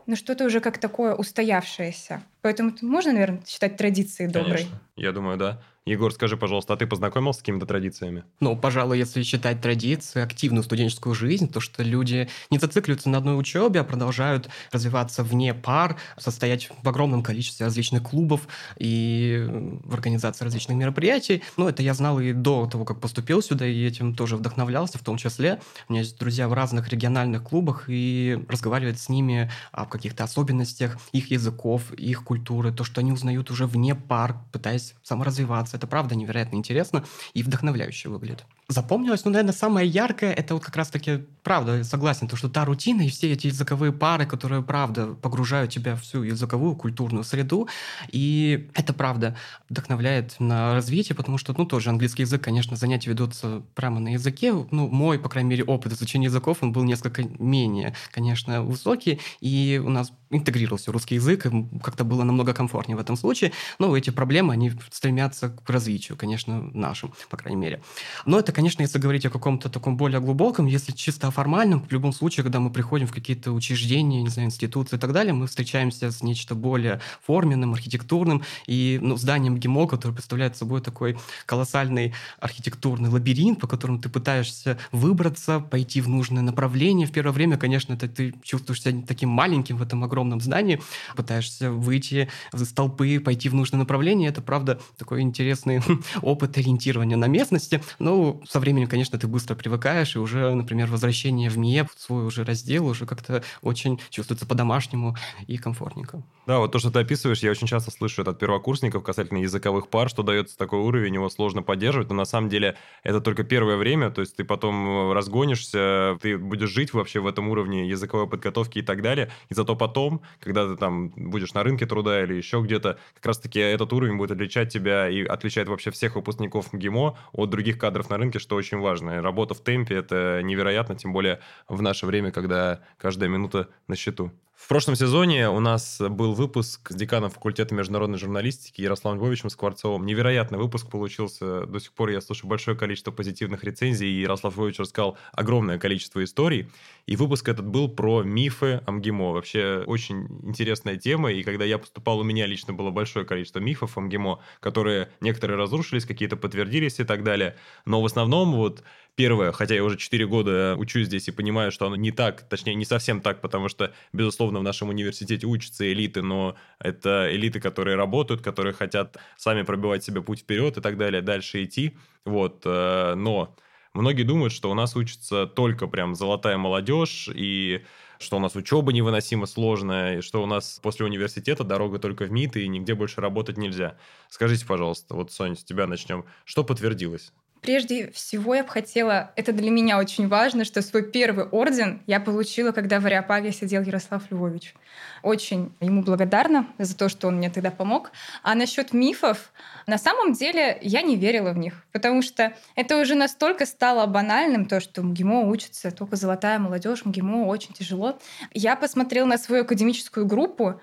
ну, 0.08 0.16
что-то 0.16 0.46
уже 0.46 0.60
как 0.60 0.78
такое 0.78 1.16
устоявшееся. 1.16 2.22
Поэтому 2.42 2.74
можно, 2.82 3.12
наверное, 3.12 3.42
считать 3.48 3.78
традицией 3.78 4.30
доброй. 4.30 4.58
Конечно. 4.58 4.80
Я 4.96 5.12
думаю, 5.12 5.38
да. 5.38 5.62
Егор, 5.88 6.12
скажи, 6.12 6.36
пожалуйста, 6.36 6.74
а 6.74 6.78
ты 6.78 6.88
познакомился 6.88 7.38
с 7.38 7.42
какими-то 7.44 7.68
традициями? 7.68 8.24
Ну, 8.40 8.58
пожалуй, 8.58 8.98
если 8.98 9.22
считать 9.22 9.62
традиции, 9.62 10.20
активную 10.20 10.64
студенческую 10.64 11.14
жизнь, 11.14 11.48
то 11.48 11.60
что 11.60 11.84
люди 11.84 12.28
не 12.50 12.58
зацикливаются 12.58 13.08
на 13.08 13.20
одной 13.20 13.40
учебе, 13.40 13.82
а 13.82 13.84
продолжают 13.84 14.50
развиваться 14.72 15.22
вне 15.22 15.54
пар, 15.54 15.98
состоять 16.18 16.72
в 16.82 16.90
огромном 16.90 17.22
количестве 17.22 17.68
различных 17.68 18.02
клубов 18.02 18.48
и 18.80 19.46
в 19.48 19.94
организации 19.94 20.44
различных 20.44 20.76
мероприятий. 20.76 21.44
Ну, 21.56 21.68
это 21.68 21.84
я 21.84 21.94
знал 21.94 22.20
и 22.20 22.34
до 22.34 22.66
того, 22.66 22.84
как 22.84 23.00
поступил 23.00 23.44
сюда, 23.44 23.68
и 23.68 23.86
этим 23.86 24.16
тоже 24.16 24.38
вдохновлялся, 24.38 24.98
в 24.98 25.04
том 25.04 25.18
числе. 25.18 25.62
У 25.88 25.94
меня 25.94 26.02
есть 26.02 26.18
друзья 26.18 26.50
в 26.50 26.54
разных 26.54 26.90
региональных 26.90 27.44
клубах, 27.44 27.84
и 27.90 28.44
разговаривать 28.50 29.00
с 29.00 29.08
ними 29.08 29.52
о 29.72 29.86
каких-то 29.86 30.24
особенностях 30.24 30.98
их 31.12 31.30
языков, 31.30 31.94
их 31.94 32.24
культуры, 32.24 32.74
то, 32.74 32.84
что 32.84 33.02
они 33.02 33.12
узнают 33.12 33.52
уже 33.52 33.68
вне 33.68 33.94
пар, 33.94 34.38
пытаясь 34.52 34.96
саморазвиваться, 35.04 35.75
заниматься. 35.76 35.86
Это 35.86 35.88
правда 35.88 36.16
невероятно 36.16 36.58
интересно 36.58 37.04
и 37.36 37.44
вдохновляюще 37.44 38.10
выглядит. 38.10 38.46
Запомнилось, 38.68 39.26
ну, 39.26 39.32
наверное, 39.32 39.54
самое 39.54 39.88
яркое, 39.88 40.34
это 40.34 40.54
вот 40.54 40.64
как 40.64 40.76
раз-таки, 40.76 41.26
правда, 41.44 41.84
согласен, 41.84 42.28
то, 42.28 42.36
что 42.36 42.50
та 42.50 42.66
рутина 42.66 43.04
и 43.04 43.10
все 43.10 43.32
эти 43.32 43.48
языковые 43.48 43.92
пары, 43.92 44.26
которые, 44.26 44.62
правда, 44.62 45.08
погружают 45.22 45.72
тебя 45.72 45.96
в 45.96 46.02
всю 46.02 46.24
языковую, 46.24 46.76
культурную 46.76 47.24
среду, 47.24 47.68
и 48.14 48.70
это, 48.74 48.94
правда, 48.94 49.36
вдохновляет 49.70 50.40
на 50.40 50.74
развитие, 50.74 51.16
потому 51.16 51.38
что, 51.38 51.54
ну, 51.58 51.66
тоже 51.66 51.90
английский 51.90 52.24
язык, 52.24 52.44
конечно, 52.44 52.76
занятия 52.76 53.12
ведутся 53.12 53.62
прямо 53.76 54.00
на 54.00 54.14
языке, 54.14 54.54
ну, 54.54 54.88
мой, 54.88 55.20
по 55.20 55.30
крайней 55.30 55.50
мере, 55.50 55.64
опыт 55.64 55.94
изучения 55.94 56.26
языков, 56.26 56.58
он 56.62 56.72
был 56.72 56.84
несколько 56.84 57.24
менее, 57.40 57.94
конечно, 58.12 58.64
высокий, 58.64 59.20
и 59.42 59.82
у 59.84 59.90
нас 59.90 60.12
интегрировался 60.32 60.92
русский 60.92 61.16
язык, 61.16 61.46
как-то 61.84 62.04
было 62.04 62.24
намного 62.24 62.54
комфортнее 62.54 62.98
в 62.98 63.00
этом 63.00 63.16
случае. 63.16 63.52
Но 63.80 63.96
эти 63.96 64.10
проблемы, 64.10 64.54
они 64.54 64.72
стремятся 64.92 65.50
к 65.50 65.62
развитию, 65.70 66.18
конечно, 66.18 66.70
нашим, 66.74 67.14
по 67.30 67.38
крайней 67.38 67.62
мере. 67.62 67.82
Но 68.26 68.40
это, 68.40 68.52
конечно, 68.52 68.82
если 68.82 69.00
говорить 69.00 69.26
о 69.26 69.30
каком-то 69.30 69.70
таком 69.70 69.98
более 69.98 70.20
глубоком, 70.20 70.66
если 70.66 70.92
чисто 70.92 71.32
формальном, 71.32 71.82
в 71.82 71.92
любом 71.92 72.14
случае, 72.14 72.44
когда 72.44 72.60
мы 72.60 72.72
приходим 72.72 73.08
в 73.08 73.12
какие-то 73.12 73.52
учреждения, 73.52 74.22
не 74.22 74.30
знаю, 74.30 74.48
институции 74.48 74.96
и 74.96 75.00
так 75.00 75.12
далее, 75.12 75.34
мы 75.34 75.48
встречаемся 75.48 76.12
с 76.12 76.24
нечто 76.24 76.56
более 76.56 77.02
форменным, 77.26 77.74
архитектурным, 77.74 78.44
и 78.68 79.00
ну, 79.02 79.18
зданием 79.18 79.58
ГИМО, 79.58 79.88
которое 79.88 80.14
представляет 80.14 80.56
собой 80.56 80.82
такой 80.82 81.18
колоссальный 81.46 82.14
архитектурный 82.40 83.10
лабиринт, 83.10 83.60
по 83.60 83.68
которому 83.68 84.00
ты 84.00 84.10
пытаешься 84.10 84.78
выбраться, 84.92 85.60
пойти 85.60 86.02
в 86.02 86.08
нужное 86.08 86.42
направление. 86.42 87.08
В 87.08 87.12
первое 87.12 87.34
время, 87.34 87.58
конечно, 87.58 87.94
это 87.94 88.08
ты 88.08 88.34
чувствуешь 88.44 88.82
себя 88.82 89.04
таким 89.06 89.30
маленьким 89.30 89.78
в 89.78 89.82
этом 89.82 90.04
огромном 90.04 90.40
здании, 90.40 90.82
пытаешься 91.16 91.72
выйти 91.72 92.30
из 92.54 92.74
толпы, 92.74 93.20
пойти 93.20 93.50
в 93.50 93.54
нужное 93.54 93.80
направление. 93.80 94.30
Это, 94.30 94.42
правда, 94.42 94.80
такой 94.98 95.22
интересный 95.22 95.55
опыт 96.22 96.58
ориентирования 96.58 97.18
на 97.18 97.28
местности. 97.28 97.82
Но 98.00 98.42
со 98.48 98.60
временем, 98.60 98.88
конечно, 98.88 99.18
ты 99.18 99.28
быстро 99.28 99.56
привыкаешь, 99.56 100.16
и 100.16 100.20
уже, 100.20 100.54
например, 100.54 100.88
возвращение 100.88 101.50
в 101.50 101.58
МИЭП, 101.58 101.90
в 101.96 102.02
свой 102.02 102.26
уже 102.26 102.44
раздел, 102.44 102.88
уже 102.88 103.06
как-то 103.06 103.44
очень 103.62 104.00
чувствуется 104.10 104.46
по-домашнему 104.46 105.16
и 105.48 105.58
комфортненько. 105.58 106.24
Да, 106.46 106.60
вот 106.60 106.72
то, 106.72 106.80
что 106.80 106.92
ты 106.92 107.00
описываешь, 107.00 107.40
я 107.40 107.52
очень 107.52 107.68
часто 107.68 107.92
слышу 107.92 108.22
это 108.22 108.32
от 108.32 108.40
первокурсников 108.40 109.04
касательно 109.04 109.40
языковых 109.40 109.90
пар, 109.90 110.10
что 110.10 110.22
дается 110.24 110.58
такой 110.58 110.80
уровень, 110.80 111.16
его 111.16 111.30
сложно 111.30 111.64
поддерживать, 111.64 112.10
но 112.10 112.16
на 112.16 112.26
самом 112.26 112.50
деле 112.50 112.78
это 113.04 113.20
только 113.20 113.44
первое 113.44 113.78
время, 113.78 114.12
то 114.12 114.22
есть 114.22 114.36
ты 114.36 114.44
потом 114.44 115.12
разгонишься, 115.12 116.18
ты 116.22 116.38
будешь 116.38 116.70
жить 116.70 116.94
вообще 116.94 117.20
в 117.20 117.28
этом 117.28 117.50
уровне 117.50 117.88
языковой 117.88 118.28
подготовки 118.28 118.80
и 118.80 118.82
так 118.82 119.02
далее, 119.02 119.32
и 119.50 119.56
зато 119.56 119.76
потом 119.76 120.22
когда 120.40 120.68
ты 120.68 120.76
там 120.76 121.10
будешь 121.10 121.54
на 121.54 121.64
рынке 121.64 121.86
труда 121.86 122.24
или 122.24 122.34
еще 122.34 122.62
где-то, 122.62 123.00
как 123.16 123.26
раз-таки 123.26 123.60
этот 123.60 123.92
уровень 123.94 124.18
будет 124.18 124.32
отличать 124.32 124.72
тебя 124.72 125.10
и 125.10 125.24
отличает 125.46 125.70
вообще 125.70 125.92
всех 125.92 126.16
выпускников 126.16 126.74
МГИМО 126.74 127.18
от 127.34 127.50
других 127.52 127.78
кадров 127.78 128.10
на 128.10 128.18
рынке, 128.18 128.40
что 128.40 128.56
очень 128.56 128.80
важно. 128.80 129.18
И 129.18 129.20
работа 129.20 129.54
в 129.54 129.62
темпе– 129.62 129.96
это 129.98 130.42
невероятно, 130.44 130.96
тем 130.96 131.14
более 131.14 131.40
в 131.68 131.82
наше 131.84 132.08
время, 132.08 132.32
когда 132.32 132.82
каждая 132.98 133.30
минута 133.30 133.70
на 133.88 133.96
счету. 133.96 134.32
В 134.66 134.68
прошлом 134.68 134.96
сезоне 134.96 135.48
у 135.48 135.60
нас 135.60 136.02
был 136.02 136.34
выпуск 136.34 136.90
с 136.90 136.96
деканом 136.96 137.30
факультета 137.30 137.76
международной 137.76 138.18
журналистики 138.18 138.82
Ярославом 138.82 139.20
Львовичем 139.20 139.52
Скворцовым. 139.52 140.08
Невероятный 140.08 140.58
выпуск 140.58 140.90
получился. 140.90 141.68
До 141.68 141.80
сих 141.80 141.92
пор 141.92 142.10
я 142.10 142.20
слышу 142.20 142.48
большое 142.48 142.76
количество 142.76 143.12
позитивных 143.12 143.64
рецензий, 143.64 144.10
и 144.10 144.22
Ярослав 144.22 144.58
Львович 144.58 144.80
рассказал 144.80 145.20
огромное 145.34 145.78
количество 145.78 146.24
историй. 146.24 146.68
И 147.06 147.16
выпуск 147.16 147.48
этот 147.48 147.68
был 147.68 147.90
про 147.90 148.24
мифы 148.24 148.82
МГИМО. 148.88 149.34
Вообще 149.34 149.84
очень 149.86 150.26
интересная 150.42 150.96
тема, 150.96 151.32
и 151.32 151.44
когда 151.44 151.64
я 151.64 151.78
поступал, 151.78 152.18
у 152.18 152.24
меня 152.24 152.48
лично 152.48 152.74
было 152.74 152.90
большое 152.90 153.24
количество 153.24 153.60
мифов 153.60 153.96
МГИМО, 153.98 154.40
которые 154.62 155.10
некоторые 155.22 155.58
разрушились, 155.58 156.06
какие-то 156.06 156.38
подтвердились 156.38 157.00
и 157.00 157.04
так 157.04 157.24
далее. 157.24 157.56
Но 157.86 158.02
в 158.02 158.06
основном 158.08 158.54
вот 158.56 158.82
Первое, 159.16 159.54
хотя 159.54 159.76
я 159.76 159.84
уже 159.86 159.98
4 159.98 160.28
года 160.28 160.76
учусь 160.78 161.06
здесь 161.06 161.30
и 161.30 161.32
понимаю, 161.32 161.72
что 161.72 161.86
оно 161.86 161.96
не 161.96 162.12
так, 162.12 162.50
точнее, 162.50 162.76
не 162.76 162.84
совсем 162.84 163.22
так, 163.22 163.40
потому 163.40 163.70
что, 163.70 163.94
безусловно, 164.12 164.60
в 164.60 164.64
нашем 164.64 164.90
университете 164.90 165.48
учатся 165.48 165.90
элиты, 165.90 166.22
но 166.22 166.58
это 166.80 167.34
элиты, 167.34 167.62
которые 167.62 167.96
работают, 167.96 168.42
которые 168.42 168.74
хотят 168.74 169.18
сами 169.38 169.62
пробивать 169.62 170.04
себе 170.04 170.22
путь 170.22 170.42
вперед 170.42 170.78
и 170.78 170.82
так 170.82 170.98
далее, 170.98 171.22
дальше 171.22 171.64
идти. 171.64 171.98
Вот, 172.26 172.64
э, 172.66 173.14
но 173.16 173.56
многие 173.94 174.24
думают, 174.24 174.52
что 174.52 174.70
у 174.70 174.74
нас 174.74 174.98
учится 174.98 175.48
только 175.48 175.88
прям 175.88 176.14
золотая 176.16 176.58
молодежь 176.58 177.30
и 177.34 177.86
что 178.20 178.36
у 178.36 178.40
нас 178.42 178.56
учеба 178.56 178.92
невыносимо 178.92 179.46
сложная, 179.46 180.18
и 180.18 180.22
что 180.22 180.44
у 180.44 180.46
нас 180.46 180.80
после 180.84 181.06
университета 181.06 181.64
дорога 181.64 182.00
только 182.00 182.26
в 182.26 182.32
МИД, 182.32 182.58
и 182.58 182.68
нигде 182.68 182.96
больше 182.96 183.22
работать 183.22 183.58
нельзя. 183.58 183.98
Скажите, 184.30 184.66
пожалуйста, 184.66 185.16
вот, 185.16 185.32
Соня, 185.32 185.56
с 185.56 185.64
тебя 185.64 185.88
начнем. 185.88 186.26
Что 186.44 186.66
подтвердилось? 186.66 187.32
Прежде 187.66 188.12
всего, 188.12 188.54
я 188.54 188.64
бы 188.64 188.70
хотела, 188.70 189.32
это 189.36 189.52
для 189.52 189.72
меня 189.72 189.98
очень 189.98 190.28
важно, 190.28 190.66
что 190.66 190.84
свой 190.84 191.02
первый 191.02 191.46
орден 191.46 192.04
я 192.06 192.20
получила, 192.20 192.72
когда 192.72 193.00
в 193.00 193.08
Ариапаге 193.08 193.52
сидел 193.52 193.82
Ярослав 193.82 194.30
Львович. 194.30 194.76
Очень 195.24 195.74
ему 195.80 196.04
благодарна 196.04 196.68
за 196.78 196.96
то, 196.96 197.10
что 197.10 197.28
он 197.28 197.38
мне 197.38 197.50
тогда 197.50 197.72
помог. 197.72 198.12
А 198.44 198.54
насчет 198.54 198.94
мифов, 198.94 199.52
на 199.88 199.98
самом 199.98 200.34
деле 200.34 200.78
я 200.84 201.02
не 201.02 201.16
верила 201.16 201.54
в 201.54 201.58
них, 201.58 201.84
потому 201.92 202.22
что 202.22 202.54
это 202.76 203.02
уже 203.02 203.16
настолько 203.16 203.66
стало 203.66 204.06
банальным, 204.06 204.68
то, 204.68 204.80
что 204.80 205.02
МГИМО 205.02 205.50
учится 205.50 205.90
только 205.90 206.18
золотая 206.18 206.60
молодежь, 206.60 207.04
МГИМО 207.04 207.48
очень 207.48 207.74
тяжело. 207.74 208.20
Я 208.54 208.76
посмотрела 208.76 209.26
на 209.26 209.40
свою 209.40 209.64
академическую 209.64 210.28
группу, 210.28 210.80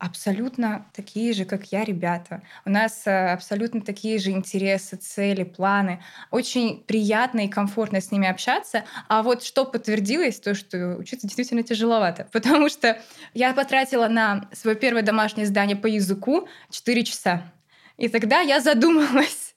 абсолютно 0.00 0.86
такие 0.92 1.32
же, 1.34 1.44
как 1.44 1.66
я, 1.66 1.84
ребята. 1.84 2.42
У 2.64 2.70
нас 2.70 3.06
э, 3.06 3.32
абсолютно 3.32 3.82
такие 3.82 4.18
же 4.18 4.30
интересы, 4.30 4.96
цели, 4.96 5.44
планы. 5.44 6.02
Очень 6.30 6.82
приятно 6.82 7.44
и 7.44 7.48
комфортно 7.48 8.00
с 8.00 8.10
ними 8.10 8.26
общаться. 8.26 8.84
А 9.08 9.22
вот 9.22 9.44
что 9.44 9.66
подтвердилось, 9.66 10.40
то, 10.40 10.54
что 10.54 10.96
учиться 10.96 11.26
действительно 11.26 11.62
тяжеловато. 11.62 12.28
Потому 12.32 12.68
что 12.70 13.00
я 13.34 13.52
потратила 13.52 14.08
на 14.08 14.48
свое 14.52 14.76
первое 14.76 15.02
домашнее 15.02 15.46
задание 15.46 15.76
по 15.76 15.86
языку 15.86 16.48
4 16.70 17.04
часа. 17.04 17.52
И 17.98 18.08
тогда 18.08 18.40
я 18.40 18.60
задумалась, 18.60 19.49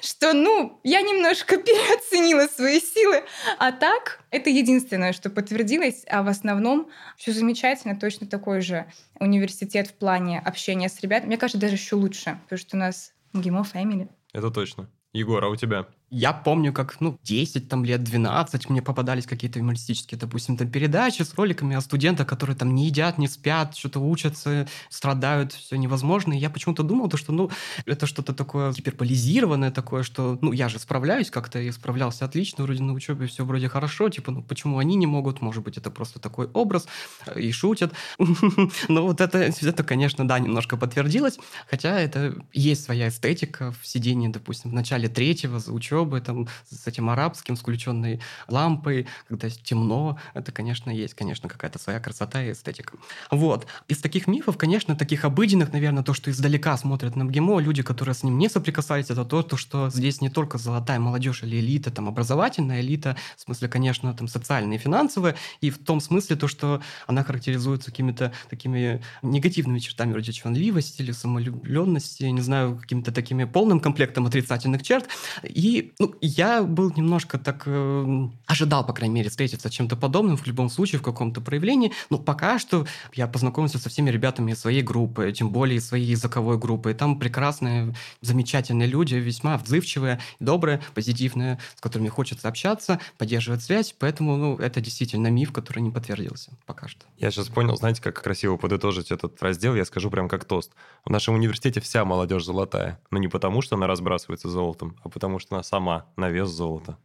что, 0.00 0.32
ну, 0.32 0.80
я 0.84 1.02
немножко 1.02 1.56
переоценила 1.62 2.46
свои 2.46 2.80
силы. 2.80 3.24
А 3.58 3.72
так, 3.72 4.20
это 4.30 4.50
единственное, 4.50 5.12
что 5.12 5.30
подтвердилось. 5.30 6.04
А 6.08 6.22
в 6.22 6.28
основном 6.28 6.90
все 7.16 7.32
замечательно, 7.32 7.98
точно 7.98 8.26
такой 8.26 8.60
же 8.60 8.86
университет 9.18 9.88
в 9.88 9.94
плане 9.94 10.40
общения 10.40 10.88
с 10.88 11.00
ребятами. 11.00 11.28
Мне 11.28 11.38
кажется, 11.38 11.60
даже 11.60 11.74
еще 11.74 11.96
лучше, 11.96 12.38
потому 12.44 12.58
что 12.58 12.76
у 12.76 12.80
нас 12.80 13.12
ГИМО 13.34 13.66
Family. 13.72 14.08
Это 14.32 14.50
точно. 14.50 14.90
Егор, 15.12 15.44
а 15.44 15.48
у 15.48 15.56
тебя? 15.56 15.86
Я 16.14 16.34
помню, 16.34 16.74
как, 16.74 17.00
ну, 17.00 17.18
10 17.22 17.70
там, 17.70 17.86
лет, 17.86 18.04
12 18.04 18.68
мне 18.68 18.82
попадались 18.82 19.24
какие-то 19.24 19.58
юмористические, 19.58 20.18
допустим, 20.18 20.58
там 20.58 20.68
передачи 20.68 21.22
с 21.22 21.32
роликами 21.34 21.74
о 21.74 21.80
студентах, 21.80 22.26
которые 22.26 22.54
там 22.54 22.74
не 22.74 22.88
едят, 22.88 23.16
не 23.16 23.28
спят, 23.28 23.74
что-то 23.74 23.98
учатся, 23.98 24.68
страдают, 24.90 25.54
все 25.54 25.76
невозможно. 25.76 26.34
И 26.34 26.36
я 26.36 26.50
почему-то 26.50 26.82
думал, 26.82 27.08
то, 27.08 27.16
что, 27.16 27.32
ну, 27.32 27.50
это 27.86 28.06
что-то 28.06 28.34
такое 28.34 28.74
гиперполизированное 28.74 29.70
такое, 29.70 30.02
что, 30.02 30.38
ну, 30.42 30.52
я 30.52 30.68
же 30.68 30.78
справляюсь 30.78 31.30
как-то, 31.30 31.58
и 31.58 31.72
справлялся 31.72 32.26
отлично, 32.26 32.64
вроде 32.64 32.82
на 32.82 32.92
учебе 32.92 33.26
все 33.26 33.46
вроде 33.46 33.70
хорошо, 33.70 34.10
типа, 34.10 34.32
ну, 34.32 34.42
почему 34.42 34.76
они 34.76 34.96
не 34.96 35.06
могут? 35.06 35.40
Может 35.40 35.64
быть, 35.64 35.78
это 35.78 35.90
просто 35.90 36.20
такой 36.20 36.46
образ, 36.52 36.88
и 37.36 37.50
шутят. 37.52 37.94
Но 38.88 39.04
вот 39.04 39.22
это, 39.22 39.38
это, 39.38 39.82
конечно, 39.82 40.28
да, 40.28 40.38
немножко 40.38 40.76
подтвердилось, 40.76 41.38
хотя 41.70 41.98
это 41.98 42.34
есть 42.52 42.84
своя 42.84 43.08
эстетика 43.08 43.72
в 43.80 43.86
сидении, 43.86 44.28
допустим, 44.28 44.72
в 44.72 44.74
начале 44.74 45.08
третьего 45.08 45.58
за 45.58 45.72
учебу, 45.72 46.01
учебы, 46.02 46.20
там, 46.20 46.48
с 46.70 46.86
этим 46.86 47.08
арабским, 47.10 47.56
с 47.56 47.60
включенной 47.60 48.20
лампой, 48.48 49.06
когда 49.28 49.48
темно, 49.50 50.18
это, 50.34 50.52
конечно, 50.52 50.90
есть, 50.90 51.14
конечно, 51.14 51.48
какая-то 51.48 51.78
своя 51.78 52.00
красота 52.00 52.42
и 52.42 52.52
эстетика. 52.52 52.96
Вот. 53.30 53.66
Из 53.88 53.98
таких 53.98 54.26
мифов, 54.26 54.56
конечно, 54.56 54.96
таких 54.96 55.24
обыденных, 55.24 55.72
наверное, 55.72 56.02
то, 56.02 56.14
что 56.14 56.30
издалека 56.30 56.76
смотрят 56.76 57.16
на 57.16 57.24
МГИМО, 57.24 57.60
люди, 57.60 57.82
которые 57.82 58.14
с 58.14 58.22
ним 58.22 58.38
не 58.38 58.48
соприкасались, 58.48 59.10
это 59.10 59.24
то, 59.24 59.42
то, 59.42 59.56
что 59.56 59.90
здесь 59.90 60.20
не 60.20 60.30
только 60.30 60.58
золотая 60.58 60.98
молодежь 60.98 61.42
или 61.42 61.58
элита, 61.60 61.90
там, 61.90 62.08
образовательная 62.08 62.80
элита, 62.80 63.16
в 63.36 63.40
смысле, 63.40 63.68
конечно, 63.68 64.12
там, 64.14 64.28
социальная 64.28 64.76
и 64.76 64.80
финансовая, 64.80 65.36
и 65.60 65.70
в 65.70 65.78
том 65.78 66.00
смысле 66.00 66.36
то, 66.36 66.48
что 66.48 66.80
она 67.06 67.24
характеризуется 67.24 67.90
какими-то 67.90 68.32
такими 68.50 69.00
негативными 69.22 69.78
чертами, 69.78 70.12
вроде 70.12 70.32
чванливости 70.32 71.02
или 71.02 71.12
самолюбленности, 71.12 72.24
не 72.24 72.40
знаю, 72.40 72.78
какими-то 72.78 73.12
такими 73.12 73.44
полным 73.44 73.80
комплектом 73.80 74.26
отрицательных 74.26 74.82
черт, 74.82 75.08
и 75.42 75.91
ну, 75.98 76.14
я 76.20 76.62
был 76.62 76.92
немножко 76.94 77.38
так... 77.38 77.62
Э, 77.66 78.28
ожидал, 78.46 78.86
по 78.86 78.92
крайней 78.92 79.14
мере, 79.14 79.30
встретиться 79.30 79.70
чем-то 79.70 79.96
подобным 79.96 80.36
в 80.36 80.46
любом 80.46 80.68
случае, 80.68 80.98
в 80.98 81.02
каком-то 81.02 81.40
проявлении. 81.40 81.92
Но 82.10 82.18
пока 82.18 82.58
что 82.58 82.86
я 83.14 83.26
познакомился 83.26 83.78
со 83.78 83.88
всеми 83.88 84.10
ребятами 84.10 84.52
из 84.52 84.60
своей 84.60 84.82
группы, 84.82 85.32
тем 85.32 85.50
более 85.50 85.78
из 85.78 85.88
своей 85.88 86.06
языковой 86.06 86.58
группы. 86.58 86.90
И 86.90 86.94
там 86.94 87.18
прекрасные, 87.18 87.94
замечательные 88.20 88.88
люди, 88.88 89.14
весьма 89.14 89.54
отзывчивые, 89.54 90.20
добрые, 90.40 90.80
позитивные, 90.94 91.58
с 91.76 91.80
которыми 91.80 92.08
хочется 92.08 92.48
общаться, 92.48 93.00
поддерживать 93.18 93.62
связь. 93.62 93.94
Поэтому, 93.98 94.36
ну, 94.36 94.56
это 94.56 94.80
действительно 94.80 95.28
миф, 95.28 95.52
который 95.52 95.80
не 95.80 95.90
подтвердился 95.90 96.52
пока 96.66 96.88
что. 96.88 97.04
Я 97.18 97.30
сейчас 97.30 97.48
понял, 97.48 97.76
знаете, 97.76 98.02
как 98.02 98.20
красиво 98.22 98.56
подытожить 98.56 99.10
этот 99.10 99.42
раздел, 99.42 99.74
я 99.74 99.84
скажу 99.84 100.10
прям 100.10 100.28
как 100.28 100.44
тост. 100.44 100.72
В 101.04 101.10
нашем 101.10 101.34
университете 101.34 101.80
вся 101.80 102.04
молодежь 102.04 102.44
золотая. 102.44 103.00
Но 103.10 103.18
не 103.18 103.28
потому, 103.28 103.62
что 103.62 103.76
она 103.76 103.86
разбрасывается 103.86 104.48
золотом, 104.48 104.96
а 105.02 105.08
потому 105.08 105.38
что 105.38 105.54
она 105.54 105.62
сама 105.72 106.04
на 106.16 106.30
вес 106.30 106.50
золота. 106.50 106.96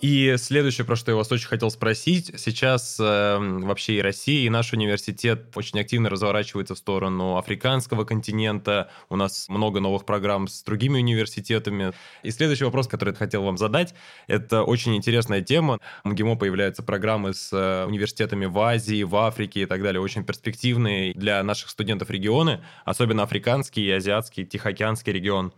И 0.00 0.34
следующее, 0.38 0.86
про 0.86 0.96
что 0.96 1.10
я 1.10 1.16
вас 1.16 1.30
очень 1.30 1.46
хотел 1.46 1.70
спросить, 1.70 2.32
сейчас 2.38 2.98
э, 2.98 3.36
вообще 3.38 3.96
и 3.96 4.00
Россия, 4.00 4.46
и 4.46 4.48
наш 4.48 4.72
университет 4.72 5.54
очень 5.54 5.78
активно 5.78 6.08
разворачивается 6.08 6.74
в 6.74 6.78
сторону 6.78 7.36
африканского 7.36 8.04
континента. 8.04 8.90
У 9.10 9.16
нас 9.16 9.50
много 9.50 9.78
новых 9.80 10.06
программ 10.06 10.48
с 10.48 10.62
другими 10.62 10.96
университетами. 11.00 11.92
И 12.22 12.30
следующий 12.30 12.64
вопрос, 12.64 12.88
который 12.88 13.10
я 13.10 13.14
хотел 13.14 13.42
вам 13.42 13.58
задать, 13.58 13.94
это 14.26 14.62
очень 14.62 14.96
интересная 14.96 15.42
тема. 15.42 15.78
В 16.02 16.08
МГИМО 16.08 16.36
появляются 16.36 16.82
программы 16.82 17.34
с 17.34 17.50
э, 17.52 17.84
университетами 17.84 18.46
в 18.46 18.58
Азии, 18.58 19.02
в 19.02 19.14
Африке 19.16 19.62
и 19.62 19.66
так 19.66 19.82
далее, 19.82 20.00
очень 20.00 20.24
перспективные 20.24 21.12
для 21.12 21.42
наших 21.42 21.68
студентов 21.68 22.08
регионы, 22.08 22.64
особенно 22.86 23.22
африканский 23.22 23.82
и 23.82 23.90
азиатский, 23.90 24.46
тихоокеанский 24.46 25.12
регион. 25.12 25.52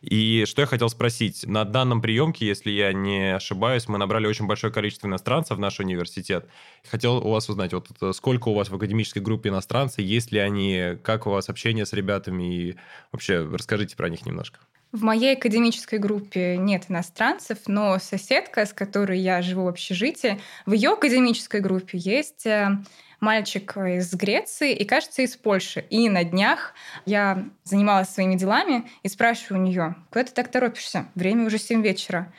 И 0.00 0.44
что 0.46 0.62
я 0.62 0.66
хотел 0.66 0.88
спросить. 0.88 1.46
На 1.46 1.64
данном 1.64 2.00
приемке, 2.00 2.46
если 2.46 2.70
я 2.70 2.92
не 2.92 3.34
ошибаюсь, 3.34 3.88
мы 3.88 3.98
набрали 3.98 4.26
очень 4.26 4.46
большое 4.46 4.72
количество 4.72 5.06
иностранцев 5.06 5.56
в 5.56 5.60
наш 5.60 5.80
университет. 5.80 6.46
Хотел 6.88 7.18
у 7.18 7.30
вас 7.30 7.48
узнать, 7.48 7.72
вот 7.72 7.88
сколько 8.14 8.48
у 8.48 8.54
вас 8.54 8.68
в 8.68 8.74
академической 8.74 9.20
группе 9.20 9.48
иностранцы, 9.48 10.02
есть 10.02 10.32
ли 10.32 10.38
они, 10.38 10.98
как 11.02 11.26
у 11.26 11.30
вас 11.30 11.48
общение 11.48 11.86
с 11.86 11.92
ребятами, 11.92 12.54
и 12.54 12.76
вообще 13.12 13.46
расскажите 13.46 13.96
про 13.96 14.08
них 14.08 14.26
немножко. 14.26 14.58
В 14.92 15.02
моей 15.02 15.36
академической 15.36 15.98
группе 15.98 16.56
нет 16.56 16.84
иностранцев, 16.88 17.58
но 17.66 17.98
соседка, 17.98 18.64
с 18.64 18.72
которой 18.72 19.18
я 19.18 19.42
живу 19.42 19.64
в 19.64 19.68
общежитии, 19.68 20.40
в 20.64 20.72
ее 20.72 20.90
академической 20.90 21.60
группе 21.60 21.98
есть 21.98 22.46
э, 22.46 22.78
мальчик 23.20 23.76
из 23.76 24.12
Греции 24.14 24.72
и, 24.72 24.84
кажется, 24.84 25.22
из 25.22 25.36
Польши. 25.36 25.84
И 25.90 26.08
на 26.08 26.24
днях 26.24 26.74
я 27.04 27.48
занималась 27.64 28.08
своими 28.08 28.34
делами 28.34 28.88
и 29.02 29.08
спрашиваю 29.08 29.60
у 29.60 29.64
нее, 29.64 29.96
куда 30.10 30.24
ты 30.24 30.32
так 30.32 30.48
торопишься? 30.48 31.06
Время 31.14 31.46
уже 31.46 31.58
7 31.58 31.82
вечера. 31.82 32.32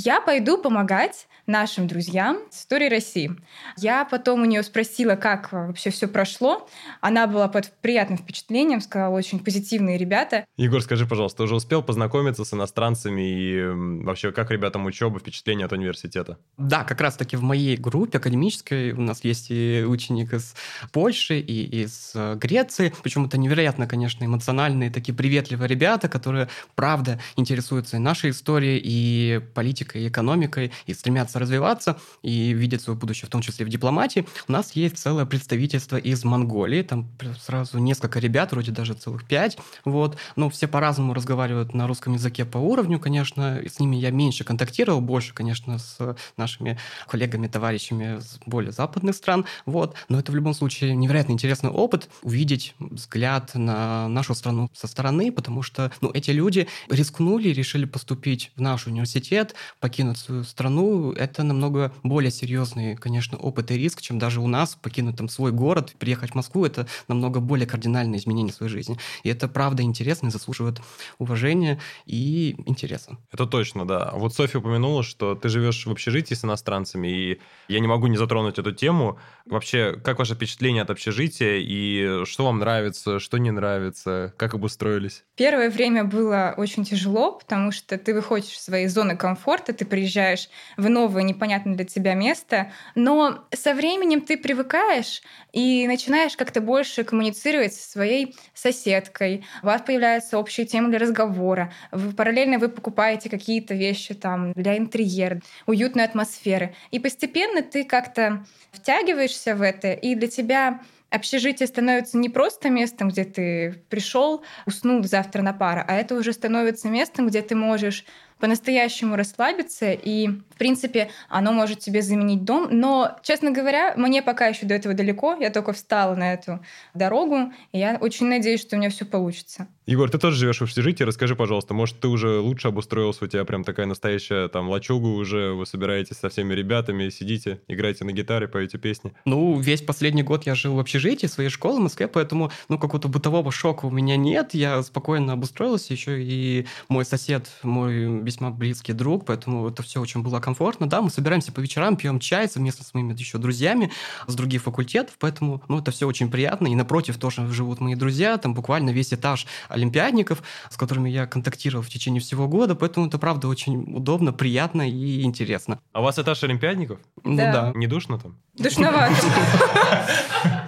Я 0.00 0.20
пойду 0.20 0.58
помогать 0.58 1.26
нашим 1.48 1.88
друзьям 1.88 2.38
с 2.50 2.60
историей 2.60 2.88
России. 2.88 3.34
Я 3.76 4.04
потом 4.04 4.42
у 4.42 4.44
нее 4.44 4.62
спросила, 4.62 5.16
как 5.16 5.50
вообще 5.50 5.90
все 5.90 6.06
прошло. 6.06 6.68
Она 7.00 7.26
была 7.26 7.48
под 7.48 7.72
приятным 7.80 8.16
впечатлением, 8.16 8.80
сказала, 8.80 9.16
очень 9.16 9.40
позитивные 9.40 9.98
ребята. 9.98 10.44
Егор, 10.56 10.80
скажи, 10.82 11.04
пожалуйста, 11.04 11.38
ты 11.38 11.42
уже 11.44 11.56
успел 11.56 11.82
познакомиться 11.82 12.44
с 12.44 12.54
иностранцами 12.54 13.22
и 13.22 14.04
вообще 14.04 14.30
как 14.30 14.52
ребятам 14.52 14.86
учеба, 14.86 15.18
впечатления 15.18 15.64
от 15.64 15.72
университета? 15.72 16.38
Да, 16.58 16.84
как 16.84 17.00
раз-таки 17.00 17.36
в 17.36 17.42
моей 17.42 17.76
группе 17.76 18.18
академической 18.18 18.92
у 18.92 19.00
нас 19.00 19.24
есть 19.24 19.50
и 19.50 19.84
ученик 19.84 20.32
из 20.34 20.54
Польши, 20.92 21.40
и 21.40 21.82
из 21.82 22.12
э, 22.14 22.36
Греции. 22.36 22.92
Причем 23.02 23.24
это 23.24 23.38
невероятно, 23.38 23.88
конечно, 23.88 24.24
эмоциональные, 24.24 24.90
такие 24.90 25.14
приветливые 25.14 25.66
ребята, 25.66 26.08
которые, 26.08 26.48
правда, 26.76 27.18
интересуются 27.36 27.96
и 27.96 28.00
нашей 28.00 28.30
историей, 28.30 28.80
и 28.84 29.40
политикой, 29.54 29.87
и 29.96 30.08
экономикой, 30.08 30.72
и 30.86 30.94
стремятся 30.94 31.38
развиваться 31.38 31.98
и 32.22 32.52
видеть 32.52 32.82
свое 32.82 32.98
будущее, 32.98 33.26
в 33.26 33.30
том 33.30 33.42
числе 33.42 33.64
в 33.64 33.68
дипломатии. 33.68 34.26
У 34.48 34.52
нас 34.52 34.72
есть 34.72 34.98
целое 34.98 35.26
представительство 35.26 35.96
из 35.96 36.24
Монголии, 36.24 36.82
там 36.82 37.08
сразу 37.40 37.78
несколько 37.78 38.18
ребят, 38.18 38.52
вроде 38.52 38.72
даже 38.72 38.94
целых 38.94 39.26
пять, 39.26 39.58
вот. 39.84 40.16
Но 40.36 40.50
все 40.50 40.68
по-разному 40.68 41.14
разговаривают 41.14 41.74
на 41.74 41.86
русском 41.86 42.14
языке 42.14 42.44
по 42.44 42.58
уровню, 42.58 42.98
конечно. 42.98 43.60
С 43.66 43.80
ними 43.80 43.96
я 43.96 44.10
меньше 44.10 44.44
контактировал, 44.44 45.00
больше, 45.00 45.34
конечно, 45.34 45.78
с 45.78 46.16
нашими 46.36 46.78
коллегами, 47.06 47.46
товарищами 47.46 48.20
с 48.20 48.38
более 48.46 48.72
западных 48.72 49.14
стран, 49.14 49.44
вот. 49.66 49.94
Но 50.08 50.18
это 50.18 50.32
в 50.32 50.34
любом 50.34 50.54
случае 50.54 50.94
невероятно 50.94 51.32
интересный 51.32 51.70
опыт 51.70 52.08
увидеть 52.22 52.74
взгляд 52.78 53.54
на 53.54 54.08
нашу 54.08 54.34
страну 54.34 54.70
со 54.72 54.86
стороны, 54.86 55.30
потому 55.32 55.62
что, 55.62 55.92
ну, 56.00 56.10
эти 56.12 56.30
люди 56.30 56.68
рискнули, 56.88 57.50
решили 57.50 57.84
поступить 57.84 58.52
в 58.56 58.60
наш 58.60 58.86
университет, 58.86 59.54
покинуть 59.80 60.18
свою 60.18 60.44
страну 60.44 61.12
это 61.12 61.42
намного 61.42 61.92
более 62.02 62.30
серьезный, 62.30 62.96
конечно, 62.96 63.38
опыт 63.38 63.70
и 63.70 63.76
риск, 63.76 64.00
чем 64.00 64.18
даже 64.18 64.40
у 64.40 64.46
нас 64.46 64.74
покинуть 64.74 65.16
там 65.16 65.28
свой 65.28 65.52
город, 65.52 65.94
приехать 65.98 66.32
в 66.32 66.34
Москву, 66.34 66.64
это 66.64 66.86
намного 67.08 67.40
более 67.40 67.66
кардинальное 67.66 68.18
изменение 68.18 68.52
своей 68.52 68.70
жизни. 68.70 68.98
И 69.22 69.28
это 69.28 69.48
правда 69.48 69.82
интересно 69.82 70.28
и 70.28 70.30
заслуживает 70.30 70.80
уважения 71.18 71.80
и 72.06 72.56
интереса. 72.66 73.18
Это 73.32 73.46
точно, 73.46 73.86
да. 73.86 74.12
Вот 74.14 74.34
Софья 74.34 74.58
упомянула, 74.58 75.02
что 75.02 75.34
ты 75.34 75.48
живешь 75.48 75.86
в 75.86 75.90
общежитии 75.90 76.34
с 76.34 76.44
иностранцами, 76.44 77.08
и 77.08 77.40
я 77.68 77.80
не 77.80 77.86
могу 77.86 78.06
не 78.06 78.16
затронуть 78.16 78.58
эту 78.58 78.72
тему. 78.72 79.18
Вообще, 79.46 79.94
как 80.02 80.18
ваше 80.18 80.34
впечатление 80.34 80.82
от 80.82 80.90
общежития, 80.90 81.58
и 81.60 82.24
что 82.24 82.44
вам 82.44 82.58
нравится, 82.58 83.18
что 83.18 83.38
не 83.38 83.50
нравится, 83.50 84.34
как 84.36 84.54
обустроились? 84.54 85.24
Первое 85.36 85.70
время 85.70 86.04
было 86.04 86.54
очень 86.56 86.84
тяжело, 86.84 87.32
потому 87.32 87.72
что 87.72 87.96
ты 87.98 88.14
выходишь 88.14 88.54
из 88.54 88.62
своей 88.62 88.88
зоны 88.88 89.16
комфорта, 89.16 89.57
ты 89.64 89.84
приезжаешь 89.84 90.48
в 90.76 90.88
новое, 90.88 91.22
непонятное 91.22 91.74
для 91.74 91.84
тебя 91.84 92.14
место, 92.14 92.72
но 92.94 93.44
со 93.52 93.74
временем 93.74 94.20
ты 94.20 94.36
привыкаешь 94.36 95.22
и 95.52 95.86
начинаешь 95.86 96.36
как-то 96.36 96.60
больше 96.60 97.04
коммуницировать 97.04 97.74
со 97.74 97.90
своей 97.90 98.36
соседкой. 98.54 99.44
У 99.62 99.66
вас 99.66 99.82
появляются 99.82 100.38
общие 100.38 100.66
темы 100.66 100.90
для 100.90 100.98
разговора. 100.98 101.72
Вы, 101.92 102.12
параллельно 102.12 102.58
вы 102.58 102.68
покупаете 102.68 103.28
какие-то 103.30 103.74
вещи 103.74 104.14
там 104.14 104.52
для 104.52 104.76
интерьера, 104.76 105.40
уютной 105.66 106.04
атмосферы. 106.04 106.74
И 106.90 106.98
постепенно 106.98 107.62
ты 107.62 107.84
как-то 107.84 108.44
втягиваешься 108.72 109.54
в 109.54 109.62
это, 109.62 109.92
и 109.92 110.14
для 110.14 110.28
тебя 110.28 110.80
общежитие 111.10 111.66
становится 111.66 112.18
не 112.18 112.28
просто 112.28 112.70
местом, 112.70 113.08
где 113.08 113.24
ты 113.24 113.82
пришел, 113.88 114.42
уснул 114.66 115.02
завтра 115.04 115.42
на 115.42 115.52
пара, 115.52 115.84
а 115.88 115.94
это 115.94 116.14
уже 116.14 116.32
становится 116.32 116.88
местом, 116.88 117.28
где 117.28 117.42
ты 117.42 117.54
можешь 117.54 118.04
по-настоящему 118.38 119.16
расслабиться, 119.16 119.92
и, 119.92 120.28
в 120.28 120.56
принципе, 120.58 121.10
оно 121.28 121.52
может 121.52 121.80
тебе 121.80 122.02
заменить 122.02 122.44
дом. 122.44 122.68
Но, 122.70 123.16
честно 123.22 123.50
говоря, 123.50 123.94
мне 123.96 124.22
пока 124.22 124.46
еще 124.46 124.66
до 124.66 124.74
этого 124.74 124.94
далеко, 124.94 125.34
я 125.34 125.50
только 125.50 125.72
встала 125.72 126.14
на 126.14 126.34
эту 126.34 126.60
дорогу, 126.94 127.52
и 127.72 127.78
я 127.78 127.98
очень 128.00 128.26
надеюсь, 128.26 128.60
что 128.60 128.76
у 128.76 128.78
меня 128.78 128.90
все 128.90 129.04
получится. 129.04 129.68
Егор, 129.86 130.10
ты 130.10 130.18
тоже 130.18 130.36
живешь 130.36 130.58
в 130.58 130.62
общежитии, 130.62 131.02
расскажи, 131.02 131.34
пожалуйста, 131.34 131.72
может, 131.72 131.98
ты 132.00 132.08
уже 132.08 132.40
лучше 132.40 132.68
обустроился, 132.68 133.24
у 133.24 133.26
тебя 133.26 133.44
прям 133.46 133.64
такая 133.64 133.86
настоящая 133.86 134.48
там 134.48 134.68
лачуга 134.68 135.06
уже, 135.06 135.52
вы 135.52 135.64
собираетесь 135.64 136.18
со 136.18 136.28
всеми 136.28 136.52
ребятами, 136.52 137.08
сидите, 137.08 137.62
играете 137.68 138.04
на 138.04 138.12
гитаре, 138.12 138.48
поете 138.48 138.76
песни? 138.76 139.14
Ну, 139.24 139.58
весь 139.58 139.80
последний 139.80 140.22
год 140.22 140.44
я 140.44 140.54
жил 140.54 140.74
в 140.74 140.78
общежитии 140.78 141.26
своей 141.26 141.48
школы 141.48 141.78
в 141.78 141.82
Москве, 141.84 142.06
поэтому, 142.06 142.52
ну, 142.68 142.78
какого-то 142.78 143.08
бытового 143.08 143.50
шока 143.50 143.86
у 143.86 143.90
меня 143.90 144.18
нет, 144.18 144.52
я 144.52 144.82
спокойно 144.82 145.32
обустроился, 145.32 145.94
еще 145.94 146.22
и 146.22 146.66
мой 146.88 147.06
сосед, 147.06 147.48
мой 147.62 148.27
весьма 148.28 148.50
близкий 148.50 148.92
друг, 148.92 149.24
поэтому 149.24 149.68
это 149.68 149.82
все 149.82 150.00
очень 150.00 150.22
было 150.22 150.40
комфортно. 150.40 150.88
Да, 150.88 151.00
мы 151.00 151.10
собираемся 151.10 151.50
по 151.50 151.60
вечерам, 151.60 151.96
пьем 151.96 152.20
чай 152.20 152.48
совместно 152.48 152.84
с 152.84 152.94
моими 152.94 153.18
еще 153.18 153.38
друзьями 153.38 153.90
с 154.26 154.34
других 154.34 154.62
факультетов, 154.62 155.16
поэтому, 155.18 155.62
ну, 155.68 155.78
это 155.78 155.90
все 155.90 156.06
очень 156.06 156.30
приятно. 156.30 156.68
И 156.68 156.74
напротив 156.74 157.18
тоже 157.18 157.46
живут 157.52 157.80
мои 157.80 157.94
друзья, 157.94 158.36
там 158.36 158.54
буквально 158.54 158.90
весь 158.90 159.12
этаж 159.12 159.46
олимпиадников, 159.68 160.42
с 160.70 160.76
которыми 160.76 161.10
я 161.10 161.26
контактировал 161.26 161.82
в 161.82 161.88
течение 161.88 162.20
всего 162.20 162.48
года, 162.48 162.74
поэтому 162.74 163.06
это, 163.06 163.18
правда, 163.18 163.48
очень 163.48 163.94
удобно, 163.94 164.32
приятно 164.32 164.88
и 164.88 165.22
интересно. 165.22 165.80
А 165.92 166.00
у 166.00 166.04
вас 166.04 166.18
этаж 166.18 166.42
олимпиадников? 166.44 166.98
Ну 167.24 167.36
да. 167.36 167.52
да. 167.52 167.72
Не 167.74 167.86
душно 167.86 168.18
там? 168.18 168.36
Душновато. 168.54 169.14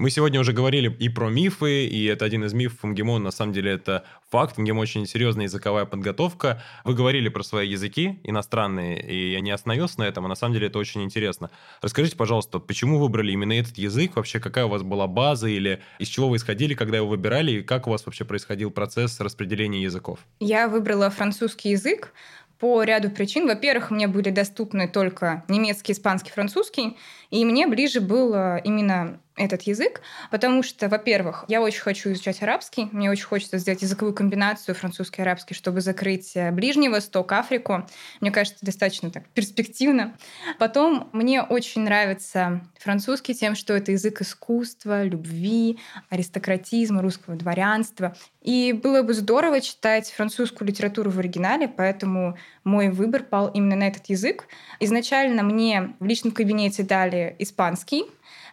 Мы 0.00 0.08
сегодня 0.08 0.40
уже 0.40 0.54
говорили 0.54 0.90
и 0.98 1.10
про 1.10 1.28
мифы, 1.28 1.84
и 1.84 2.06
это 2.06 2.24
один 2.24 2.42
из 2.42 2.54
мифов 2.54 2.82
МГИМО, 2.84 3.18
на 3.18 3.30
самом 3.30 3.52
деле 3.52 3.72
это 3.72 4.06
факт. 4.30 4.56
МГИМО 4.56 4.80
очень 4.80 5.06
серьезная 5.06 5.44
языковая 5.44 5.84
подготовка. 5.84 6.62
Вы 6.84 6.94
говорили 6.94 7.28
про 7.28 7.42
свои 7.42 7.68
языки 7.68 8.18
иностранные, 8.24 8.98
и 8.98 9.32
я 9.32 9.40
не 9.40 9.50
остановился 9.50 10.00
на 10.00 10.04
этом, 10.04 10.24
а 10.24 10.28
на 10.28 10.36
самом 10.36 10.54
деле 10.54 10.68
это 10.68 10.78
очень 10.78 11.02
интересно. 11.02 11.50
Расскажите, 11.82 12.16
пожалуйста, 12.16 12.60
почему 12.60 12.98
выбрали 12.98 13.32
именно 13.32 13.52
этот 13.52 13.76
язык? 13.76 14.16
Вообще, 14.16 14.40
какая 14.40 14.64
у 14.64 14.70
вас 14.70 14.82
была 14.82 15.06
база 15.06 15.48
или 15.48 15.82
из 15.98 16.08
чего 16.08 16.30
вы 16.30 16.38
исходили, 16.38 16.72
когда 16.72 16.96
его 16.96 17.06
выбирали, 17.06 17.52
и 17.52 17.62
как 17.62 17.86
у 17.86 17.90
вас 17.90 18.06
вообще 18.06 18.24
происходил 18.24 18.70
процесс 18.70 19.20
распределения 19.20 19.82
языков? 19.82 20.20
Я 20.38 20.68
выбрала 20.68 21.10
французский 21.10 21.72
язык, 21.72 22.14
по 22.58 22.82
ряду 22.82 23.10
причин. 23.10 23.46
Во-первых, 23.46 23.90
мне 23.90 24.06
были 24.06 24.28
доступны 24.28 24.86
только 24.86 25.44
немецкий, 25.48 25.92
испанский, 25.92 26.30
французский, 26.30 26.98
и 27.30 27.44
мне 27.46 27.66
ближе 27.66 28.02
был 28.02 28.34
именно 28.62 29.18
этот 29.40 29.62
язык, 29.62 30.02
потому 30.30 30.62
что, 30.62 30.88
во-первых, 30.88 31.44
я 31.48 31.60
очень 31.60 31.80
хочу 31.80 32.12
изучать 32.12 32.42
арабский, 32.42 32.88
мне 32.92 33.10
очень 33.10 33.24
хочется 33.24 33.58
сделать 33.58 33.82
языковую 33.82 34.14
комбинацию 34.14 34.74
французский 34.74 35.22
и 35.22 35.22
арабский, 35.22 35.54
чтобы 35.54 35.80
закрыть 35.80 36.36
э, 36.36 36.50
Ближний 36.52 36.88
Восток, 36.88 37.32
Африку. 37.32 37.86
Мне 38.20 38.30
кажется, 38.30 38.64
достаточно 38.64 39.10
так 39.10 39.28
перспективно. 39.30 40.16
Потом 40.58 41.08
мне 41.12 41.42
очень 41.42 41.82
нравится 41.82 42.60
французский 42.78 43.34
тем, 43.34 43.54
что 43.54 43.74
это 43.74 43.92
язык 43.92 44.20
искусства, 44.20 45.02
любви, 45.04 45.78
аристократизма, 46.08 47.02
русского 47.02 47.36
дворянства. 47.36 48.14
И 48.42 48.72
было 48.72 49.02
бы 49.02 49.14
здорово 49.14 49.60
читать 49.60 50.10
французскую 50.10 50.68
литературу 50.68 51.10
в 51.10 51.18
оригинале, 51.18 51.68
поэтому 51.68 52.36
мой 52.64 52.90
выбор 52.90 53.22
пал 53.22 53.48
именно 53.48 53.76
на 53.76 53.88
этот 53.88 54.06
язык. 54.06 54.46
Изначально 54.80 55.42
мне 55.42 55.94
в 55.98 56.04
личном 56.04 56.32
кабинете 56.32 56.82
дали 56.82 57.36
испанский, 57.38 58.04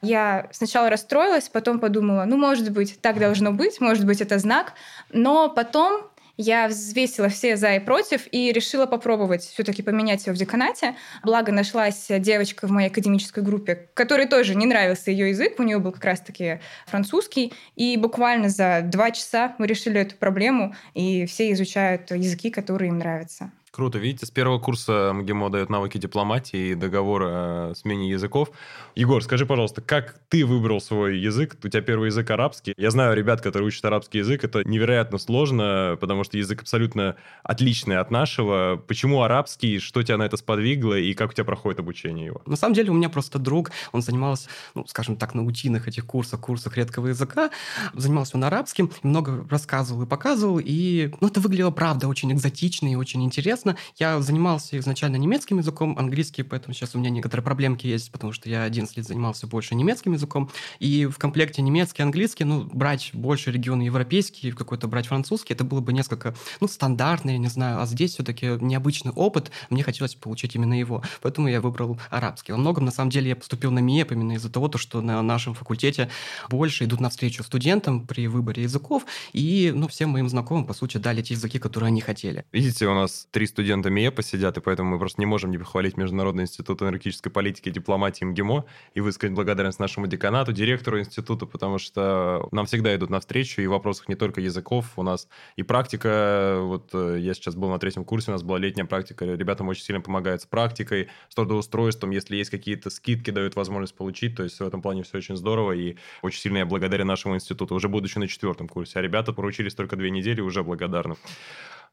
я 0.01 0.47
сначала 0.51 0.89
расстроилась, 0.89 1.49
потом 1.49 1.79
подумала, 1.79 2.25
ну, 2.25 2.37
может 2.37 2.71
быть, 2.71 2.99
так 3.01 3.19
должно 3.19 3.51
быть, 3.51 3.79
может 3.79 4.05
быть, 4.05 4.21
это 4.21 4.39
знак. 4.39 4.73
Но 5.11 5.49
потом 5.49 6.09
я 6.37 6.67
взвесила 6.67 7.29
все 7.29 7.57
за 7.57 7.75
и 7.75 7.79
против 7.79 8.27
и 8.31 8.51
решила 8.51 8.85
попробовать 8.85 9.41
все-таки 9.41 9.81
поменять 9.81 10.25
его 10.27 10.35
в 10.35 10.37
деканате. 10.37 10.95
Благо 11.23 11.51
нашлась 11.51 12.05
девочка 12.09 12.67
в 12.67 12.71
моей 12.71 12.89
академической 12.89 13.43
группе, 13.43 13.89
которой 13.95 14.27
тоже 14.27 14.53
не 14.55 14.67
нравился 14.67 15.09
ее 15.09 15.29
язык, 15.29 15.55
у 15.59 15.63
нее 15.63 15.79
был 15.79 15.91
как 15.91 16.05
раз-таки 16.05 16.59
французский. 16.85 17.53
И 17.75 17.97
буквально 17.97 18.49
за 18.49 18.81
два 18.83 19.11
часа 19.11 19.55
мы 19.57 19.65
решили 19.65 19.99
эту 19.99 20.15
проблему, 20.15 20.75
и 20.93 21.25
все 21.25 21.51
изучают 21.51 22.11
языки, 22.11 22.51
которые 22.51 22.89
им 22.89 22.99
нравятся. 22.99 23.51
Круто. 23.77 23.99
Видите, 23.99 24.25
с 24.25 24.31
первого 24.31 24.57
курса 24.57 25.11
МГИМО 25.13 25.51
дает 25.51 25.69
навыки 25.69 25.99
дипломатии 25.99 26.69
и 26.69 26.73
договор 26.73 27.23
о 27.27 27.73
смене 27.75 28.09
языков. 28.09 28.49
Егор, 28.95 29.23
скажи, 29.23 29.45
пожалуйста, 29.45 29.81
как 29.81 30.15
ты 30.29 30.47
выбрал 30.47 30.81
свой 30.81 31.19
язык? 31.19 31.55
У 31.63 31.67
тебя 31.69 31.83
первый 31.83 32.07
язык 32.07 32.27
арабский. 32.31 32.73
Я 32.75 32.89
знаю 32.89 33.15
ребят, 33.15 33.41
которые 33.41 33.67
учат 33.67 33.85
арабский 33.85 34.17
язык. 34.17 34.43
Это 34.43 34.67
невероятно 34.67 35.19
сложно, 35.19 35.95
потому 36.01 36.23
что 36.23 36.39
язык 36.39 36.63
абсолютно 36.63 37.17
отличный 37.43 37.97
от 37.97 38.09
нашего. 38.09 38.83
Почему 38.87 39.21
арабский? 39.21 39.77
Что 39.77 40.01
тебя 40.01 40.17
на 40.17 40.23
это 40.23 40.37
сподвигло? 40.37 40.95
И 40.95 41.13
как 41.13 41.29
у 41.29 41.33
тебя 41.33 41.43
проходит 41.43 41.79
обучение 41.79 42.25
его? 42.25 42.41
На 42.47 42.55
самом 42.55 42.73
деле 42.73 42.89
у 42.89 42.95
меня 42.95 43.09
просто 43.09 43.37
друг, 43.37 43.69
он 43.91 44.01
занимался, 44.01 44.49
ну, 44.73 44.87
скажем 44.87 45.17
так, 45.17 45.35
на 45.35 45.45
утиных 45.45 45.87
этих 45.87 46.07
курсах, 46.07 46.39
курсах 46.39 46.77
редкого 46.77 47.09
языка. 47.09 47.51
Занимался 47.93 48.37
он 48.37 48.43
арабским, 48.43 48.91
много 49.03 49.45
рассказывал 49.51 50.01
и 50.01 50.07
показывал. 50.07 50.59
И 50.59 51.11
ну, 51.21 51.27
это 51.27 51.39
выглядело, 51.41 51.69
правда, 51.69 52.07
очень 52.07 52.31
экзотично 52.31 52.91
и 52.91 52.95
очень 52.95 53.23
интересно 53.23 53.66
интересно. 53.67 53.77
Я 53.97 54.21
занимался 54.21 54.77
изначально 54.77 55.17
немецким 55.17 55.57
языком, 55.57 55.97
английский, 55.97 56.43
поэтому 56.43 56.73
сейчас 56.73 56.95
у 56.95 56.99
меня 56.99 57.09
некоторые 57.09 57.43
проблемки 57.43 57.87
есть, 57.87 58.11
потому 58.11 58.33
что 58.33 58.49
я 58.49 58.63
11 58.63 58.97
лет 58.97 59.05
занимался 59.05 59.47
больше 59.47 59.75
немецким 59.75 60.13
языком. 60.13 60.49
И 60.79 61.05
в 61.05 61.17
комплекте 61.17 61.61
немецкий, 61.61 62.03
английский, 62.03 62.43
ну, 62.43 62.63
брать 62.65 63.11
больше 63.13 63.51
регион 63.51 63.81
европейский, 63.81 64.51
какой-то 64.51 64.87
брать 64.87 65.07
французский, 65.07 65.53
это 65.53 65.63
было 65.63 65.81
бы 65.81 65.93
несколько, 65.93 66.35
ну, 66.59 66.67
стандартно, 66.67 67.31
я 67.31 67.37
не 67.37 67.47
знаю. 67.47 67.81
А 67.81 67.85
здесь 67.85 68.13
все-таки 68.13 68.57
необычный 68.61 69.11
опыт, 69.11 69.51
мне 69.69 69.83
хотелось 69.83 70.15
получить 70.15 70.55
именно 70.55 70.77
его. 70.77 71.03
Поэтому 71.21 71.47
я 71.47 71.61
выбрал 71.61 71.99
арабский. 72.09 72.51
Во 72.51 72.57
многом, 72.57 72.85
на 72.85 72.91
самом 72.91 73.09
деле, 73.09 73.29
я 73.29 73.35
поступил 73.35 73.71
на 73.71 73.79
МИЭП 73.79 74.13
именно 74.13 74.33
из-за 74.33 74.49
того, 74.49 74.71
что 74.77 75.01
на 75.01 75.21
нашем 75.21 75.53
факультете 75.53 76.09
больше 76.49 76.83
идут 76.83 76.99
навстречу 76.99 77.43
студентам 77.43 78.05
при 78.05 78.27
выборе 78.27 78.63
языков, 78.63 79.05
и, 79.33 79.71
ну, 79.73 79.87
всем 79.87 80.09
моим 80.09 80.29
знакомым, 80.29 80.65
по 80.65 80.73
сути, 80.73 80.97
дали 80.97 81.21
те 81.21 81.33
языки, 81.33 81.57
которые 81.57 81.87
они 81.87 82.01
хотели. 82.01 82.45
Видите, 82.51 82.87
у 82.87 82.93
нас 82.93 83.27
три 83.31 83.46
студента 83.47 83.89
МИЭПа 83.89 84.21
сидят, 84.21 84.57
и 84.57 84.61
поэтому 84.61 84.91
мы 84.91 84.99
просто 84.99 85.21
не 85.21 85.25
можем 85.25 85.51
не 85.51 85.57
похвалить 85.57 85.97
Международный 85.97 86.43
институт 86.43 86.81
энергетической 86.81 87.29
политики 87.29 87.69
и 87.69 87.71
дипломатии 87.71 88.23
МГИМО 88.25 88.65
и 88.93 89.01
высказать 89.01 89.35
благодарность 89.35 89.79
нашему 89.79 90.07
деканату, 90.07 90.51
директору 90.51 90.99
института, 90.99 91.45
потому 91.45 91.79
что 91.79 92.47
нам 92.51 92.65
всегда 92.65 92.95
идут 92.95 93.09
навстречу, 93.09 93.61
и 93.61 93.67
в 93.67 93.71
вопросах 93.71 94.09
не 94.09 94.15
только 94.15 94.41
языков, 94.41 94.93
у 94.95 95.03
нас 95.03 95.27
и 95.55 95.63
практика, 95.63 96.59
вот 96.61 96.89
э, 96.93 97.17
я 97.19 97.33
сейчас 97.33 97.55
был 97.55 97.69
на 97.69 97.79
третьем 97.79 98.05
курсе, 98.05 98.31
у 98.31 98.33
нас 98.33 98.43
была 98.43 98.57
летняя 98.59 98.85
практика, 98.85 99.25
ребятам 99.25 99.67
очень 99.67 99.83
сильно 99.83 100.01
помогают 100.01 100.41
с 100.41 100.45
практикой, 100.45 101.07
с 101.29 101.35
трудоустройством, 101.35 102.11
если 102.11 102.35
есть 102.35 102.49
какие-то 102.49 102.89
скидки, 102.89 103.31
дают 103.31 103.55
возможность 103.55 103.95
получить, 103.95 104.35
то 104.35 104.43
есть 104.43 104.59
в 104.59 104.63
этом 104.63 104.81
плане 104.81 105.03
все 105.03 105.17
очень 105.17 105.35
здорово, 105.35 105.71
и 105.73 105.95
очень 106.21 106.41
сильно 106.41 106.59
я 106.59 106.65
благодарен 106.65 107.07
нашему 107.07 107.35
институту, 107.35 107.75
уже 107.75 107.89
будучи 107.89 108.17
на 108.17 108.27
четвертом 108.27 108.67
курсе, 108.67 108.99
а 108.99 109.01
ребята 109.01 109.33
поручились 109.33 109.73
только 109.73 109.95
две 109.95 110.11
недели, 110.11 110.41
уже 110.41 110.63
благодарны. 110.63 111.15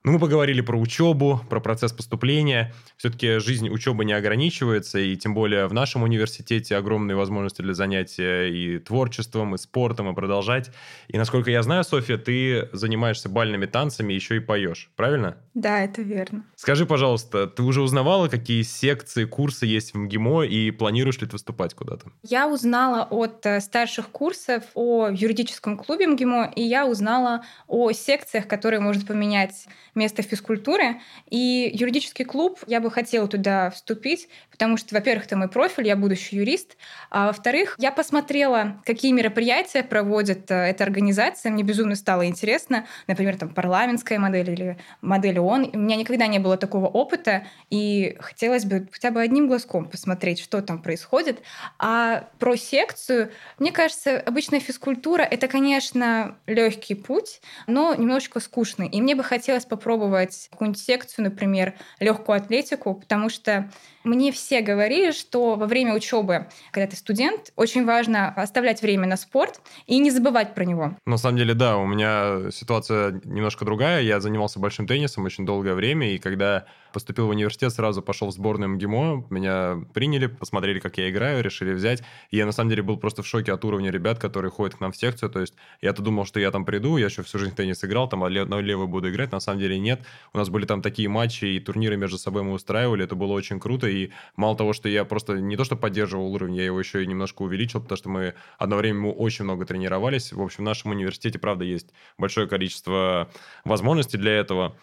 Ну, 0.07 0.13
мы 0.13 0.19
поговорили 0.19 0.61
про 0.61 0.77
учебу, 0.77 1.41
про 1.49 1.61
процесс 1.61 1.91
поступления. 1.91 2.75
Все-таки 2.99 3.39
жизнь 3.39 3.71
учебы 3.71 4.05
не 4.05 4.13
ограничивается, 4.13 4.99
и 4.99 5.17
тем 5.17 5.33
более 5.33 5.67
в 5.67 5.73
нашем 5.73 6.03
университете 6.03 6.77
огромные 6.77 7.17
возможности 7.17 7.63
для 7.63 7.73
занятия 7.73 8.51
и 8.51 8.79
творчеством, 8.79 9.55
и 9.55 9.59
спортом, 9.59 10.11
и 10.11 10.15
продолжать. 10.15 10.71
И 11.09 11.17
насколько 11.17 11.51
я 11.51 11.63
знаю, 11.63 11.85
Софья, 11.85 12.19
ты 12.19 12.69
занимаешься 12.73 13.31
бальными 13.31 13.65
танцами, 13.65 14.13
еще 14.13 14.37
и 14.37 14.41
поешь, 14.41 14.91
правильно? 14.95 15.39
Да, 15.55 15.81
это 15.81 16.03
верно. 16.03 16.45
Скажи, 16.55 16.85
пожалуйста, 16.85 17.47
ты 17.47 17.63
уже 17.63 17.81
узнавала, 17.81 18.29
какие 18.29 18.61
секции, 18.61 19.25
курсы 19.25 19.65
есть 19.65 19.95
в 19.95 19.97
МГИМО, 19.97 20.43
и 20.43 20.71
планируешь 20.71 21.19
ли 21.23 21.27
ты 21.27 21.33
выступать 21.33 21.73
куда-то? 21.73 22.09
Я 22.23 22.47
узнала 22.47 23.05
от 23.09 23.47
э, 23.47 23.59
старших 23.63 24.09
курсов 24.11 24.65
о 24.75 25.09
юридическом 25.09 25.79
клубе 25.79 26.09
МГИМО, 26.09 26.53
и 26.55 26.61
я 26.61 26.87
узнала 26.87 27.43
о 27.69 27.91
секциях, 27.93 28.47
которые 28.47 28.81
может 28.81 29.07
поменять 29.07 29.67
место 29.95 30.23
физкультуры. 30.23 31.01
И 31.31 31.71
юридический 31.75 32.25
клуб, 32.25 32.61
я 32.67 32.81
бы 32.81 32.91
хотела 32.91 33.29
туда 33.29 33.71
вступить, 33.71 34.29
потому 34.51 34.77
что, 34.77 34.95
во-первых, 34.95 35.27
это 35.27 35.37
мой 35.37 35.49
профиль, 35.49 35.87
я 35.87 35.97
будущий 35.97 36.37
юрист, 36.37 36.77
а 37.11 37.29
во-вторых, 37.29 37.77
я 37.79 37.93
посмотрела, 37.93 38.81
какие 38.85 39.13
мероприятия 39.13 39.83
проводит 39.83 40.51
э, 40.51 40.55
эта 40.55 40.85
организация, 40.85 41.53
мне 41.53 41.63
безумно 41.63 41.95
стало 41.95 42.27
интересно, 42.27 42.87
например, 43.07 43.37
там 43.37 43.51
парламентская 43.51 44.19
модель 44.19 44.51
или 44.51 44.79
модель 45.01 45.39
ООН. 45.39 45.71
У 45.73 45.79
меня 45.79 45.97
никогда 45.97 46.27
не 46.27 46.39
было 46.39 46.57
такого 46.57 46.87
опыта, 46.87 47.47
и 47.71 48.17
хотелось 48.21 48.65
бы 48.65 48.89
хотя 48.91 49.11
бы 49.11 49.21
одним 49.21 49.49
глазком 49.49 49.87
посмотреть, 49.87 50.41
что 50.41 50.61
там 50.63 50.83
происходит. 50.83 51.41
А 51.79 52.29
про 52.39 52.57
секцию, 52.57 53.31
мне 53.59 53.73
кажется, 53.73 54.19
обычная 54.19 54.61
физкультура— 54.61 55.23
это, 55.31 55.49
конечно, 55.49 56.37
легкий 56.47 56.95
путь, 56.95 57.41
но 57.67 57.95
немножечко 57.95 58.41
скучный. 58.41 58.89
И 58.89 59.01
мне 59.01 59.15
бы 59.15 59.23
хотелось 59.25 59.65
попробовать 59.65 59.84
попробовать 59.85 60.49
какую-нибудь 60.51 60.81
секцию, 60.81 61.27
например, 61.27 61.75
легкую 62.01 62.39
атлетику, 62.39 62.95
потому 62.95 63.29
что 63.29 63.71
мне 64.03 64.33
все 64.33 64.63
говорили, 64.63 65.13
что 65.13 65.57
во 65.57 65.67
время 65.67 65.95
учебы, 65.95 66.47
когда 66.71 66.87
ты 66.87 66.97
студент, 66.97 67.53
очень 67.57 67.85
важно 67.85 68.29
оставлять 68.29 68.81
время 68.81 69.07
на 69.07 69.17
спорт 69.19 69.61
и 69.87 69.99
не 69.99 70.11
забывать 70.11 70.55
про 70.55 70.65
него. 70.65 70.97
На 71.07 71.19
самом 71.19 71.37
деле, 71.37 71.53
да, 71.53 71.77
у 71.77 71.87
меня 71.87 72.51
ситуация 72.51 73.21
немножко 73.25 73.67
другая. 73.67 74.03
Я 74.03 74.21
занимался 74.21 74.59
большим 74.59 74.87
теннисом 74.87 75.25
очень 75.25 75.45
долгое 75.45 75.75
время, 75.75 76.15
и 76.15 76.19
когда 76.19 76.65
поступил 76.95 77.27
в 77.27 77.31
университет, 77.31 77.73
сразу 77.73 78.01
пошел 78.03 78.29
в 78.29 78.33
сборную 78.33 78.71
МГИМО, 78.71 79.27
меня 79.29 79.81
приняли, 79.93 80.27
посмотрели, 80.27 80.79
как 80.79 80.97
я 80.97 81.11
играю, 81.11 81.43
решили 81.43 81.73
взять. 81.73 82.03
И 82.31 82.37
я, 82.37 82.47
на 82.47 82.53
самом 82.53 82.71
деле, 82.71 82.83
был 82.83 82.97
просто 82.97 83.23
в 83.23 83.27
шоке 83.27 83.53
от 83.53 83.65
уровня 83.65 83.91
ребят, 83.91 84.19
которые 84.19 84.51
ходят 84.51 84.77
к 84.77 84.81
нам 84.81 84.93
в 84.93 84.97
секцию. 84.97 85.31
То 85.31 85.41
есть 85.41 85.55
я-то 85.83 86.03
думал, 86.03 86.25
что 86.25 86.41
я 86.41 86.51
там 86.51 86.65
приду, 86.65 86.97
я 86.97 87.07
еще 87.07 87.23
всю 87.23 87.39
жизнь 87.39 87.53
в 87.53 87.57
теннис 87.57 87.85
играл, 87.85 88.09
там 88.09 88.23
а 88.23 88.29
на 88.29 88.61
левый 88.61 88.87
буду 88.87 89.11
играть. 89.11 89.33
На 89.33 89.41
самом 89.41 89.61
деле 89.61 89.74
нет. 89.79 90.01
У 90.33 90.39
нас 90.39 90.49
были 90.49 90.67
там 90.67 90.83
такие 90.83 91.09
матчи 91.09 91.45
и 91.45 91.61
турниры 91.61 91.97
между 91.97 92.19
собой 92.19 92.43
мы 92.43 92.53
устраивали, 92.53 93.05
это 93.05 93.15
было 93.15 93.33
очень 93.33 93.61
круто. 93.61 93.87
И 93.87 94.11
мало 94.37 94.57
того, 94.57 94.73
что 94.73 94.89
я 94.89 95.05
просто 95.05 95.35
не 95.41 95.57
то, 95.57 95.65
что 95.65 95.77
поддерживал 95.77 96.33
уровень, 96.33 96.57
я 96.57 96.65
его 96.65 96.79
еще 96.79 97.03
и 97.03 97.07
немножко 97.07 97.43
увеличил, 97.43 97.81
потому 97.81 97.97
что 97.97 98.09
мы 98.09 98.35
одно 98.59 98.77
время 98.77 99.01
мы 99.01 99.11
очень 99.13 99.45
много 99.45 99.67
тренировались. 99.67 100.33
В 100.33 100.41
общем, 100.41 100.65
в 100.65 100.67
нашем 100.67 100.91
университете, 100.93 101.39
правда, 101.39 101.65
есть 101.65 101.89
большое 102.19 102.47
количество 102.47 103.31
возможностей 103.65 104.19
для 104.19 104.33
этого. 104.33 104.77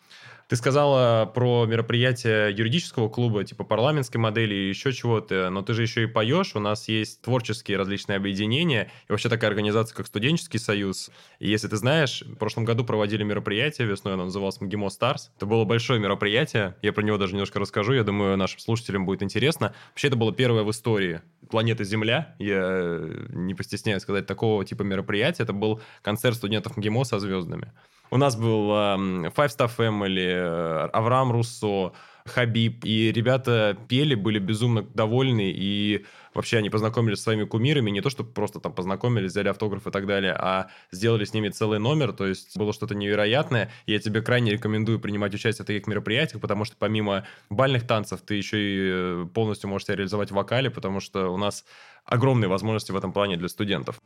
Ты 0.51 0.57
сказала 0.57 1.25
про 1.27 1.65
мероприятие 1.65 2.51
юридического 2.51 3.07
клуба, 3.07 3.45
типа 3.45 3.63
парламентской 3.63 4.17
модели 4.17 4.53
и 4.53 4.67
еще 4.67 4.91
чего-то, 4.91 5.49
но 5.49 5.61
ты 5.61 5.73
же 5.73 5.81
еще 5.81 6.03
и 6.03 6.07
поешь. 6.07 6.57
У 6.57 6.59
нас 6.59 6.89
есть 6.89 7.21
творческие 7.21 7.77
различные 7.77 8.17
объединения 8.17 8.91
и 9.07 9.11
вообще 9.13 9.29
такая 9.29 9.49
организация, 9.49 9.95
как 9.95 10.07
Студенческий 10.07 10.59
союз. 10.59 11.09
И 11.39 11.49
если 11.49 11.69
ты 11.69 11.77
знаешь, 11.77 12.23
в 12.23 12.35
прошлом 12.35 12.65
году 12.65 12.83
проводили 12.83 13.23
мероприятие 13.23 13.87
весной, 13.87 14.15
оно 14.15 14.25
называлось 14.25 14.59
МГИМО 14.59 14.89
Старс. 14.89 15.31
Это 15.37 15.45
было 15.45 15.63
большое 15.63 16.01
мероприятие, 16.01 16.75
я 16.81 16.91
про 16.91 17.01
него 17.01 17.17
даже 17.17 17.31
немножко 17.31 17.57
расскажу, 17.57 17.93
я 17.93 18.03
думаю, 18.03 18.35
нашим 18.35 18.59
слушателям 18.59 19.05
будет 19.05 19.23
интересно. 19.23 19.73
Вообще, 19.91 20.09
это 20.09 20.17
было 20.17 20.33
первое 20.33 20.63
в 20.63 20.71
истории 20.71 21.21
планеты 21.49 21.85
Земля, 21.85 22.35
я 22.39 22.99
не 23.29 23.53
постесняюсь 23.53 24.01
сказать, 24.01 24.25
такого 24.25 24.65
типа 24.65 24.83
мероприятия. 24.83 25.43
Это 25.43 25.53
был 25.53 25.79
концерт 26.01 26.35
студентов 26.35 26.75
МГИМО 26.75 27.05
со 27.05 27.19
звездами. 27.19 27.71
У 28.13 28.17
нас 28.17 28.35
был 28.35 28.71
э, 28.71 29.29
Five 29.29 29.57
Star 29.57 29.71
Family, 29.75 30.27
э, 30.27 30.89
Авраам 30.91 31.31
Руссо, 31.31 31.93
Хабиб, 32.25 32.83
и 32.83 33.09
ребята 33.09 33.77
пели, 33.87 34.15
были 34.15 34.37
безумно 34.37 34.81
довольны, 34.81 35.49
и 35.55 36.05
вообще 36.33 36.57
они 36.57 36.69
познакомились 36.69 37.19
с 37.19 37.23
своими 37.23 37.45
кумирами, 37.45 37.89
не 37.89 38.01
то, 38.01 38.09
что 38.09 38.25
просто 38.25 38.59
там 38.59 38.73
познакомились, 38.73 39.31
взяли 39.31 39.47
автограф 39.47 39.87
и 39.87 39.91
так 39.91 40.07
далее, 40.07 40.33
а 40.33 40.67
сделали 40.91 41.23
с 41.23 41.33
ними 41.33 41.47
целый 41.47 41.79
номер, 41.79 42.11
то 42.11 42.27
есть 42.27 42.57
было 42.57 42.73
что-то 42.73 42.95
невероятное. 42.95 43.71
Я 43.85 43.97
тебе 43.99 44.21
крайне 44.21 44.51
рекомендую 44.51 44.99
принимать 44.99 45.33
участие 45.33 45.63
в 45.63 45.67
таких 45.67 45.87
мероприятиях, 45.87 46.41
потому 46.41 46.65
что 46.65 46.75
помимо 46.77 47.25
бальных 47.49 47.87
танцев 47.87 48.19
ты 48.21 48.35
еще 48.35 48.57
и 48.57 48.79
э, 48.91 49.27
полностью 49.33 49.69
можешь 49.69 49.85
себя 49.85 49.95
реализовать 49.95 50.31
в 50.31 50.35
вокале, 50.35 50.69
потому 50.69 50.99
что 50.99 51.29
у 51.29 51.37
нас 51.37 51.63
огромные 52.03 52.49
возможности 52.49 52.91
в 52.91 52.97
этом 52.97 53.13
плане 53.13 53.37
для 53.37 53.47
студентов. 53.47 54.01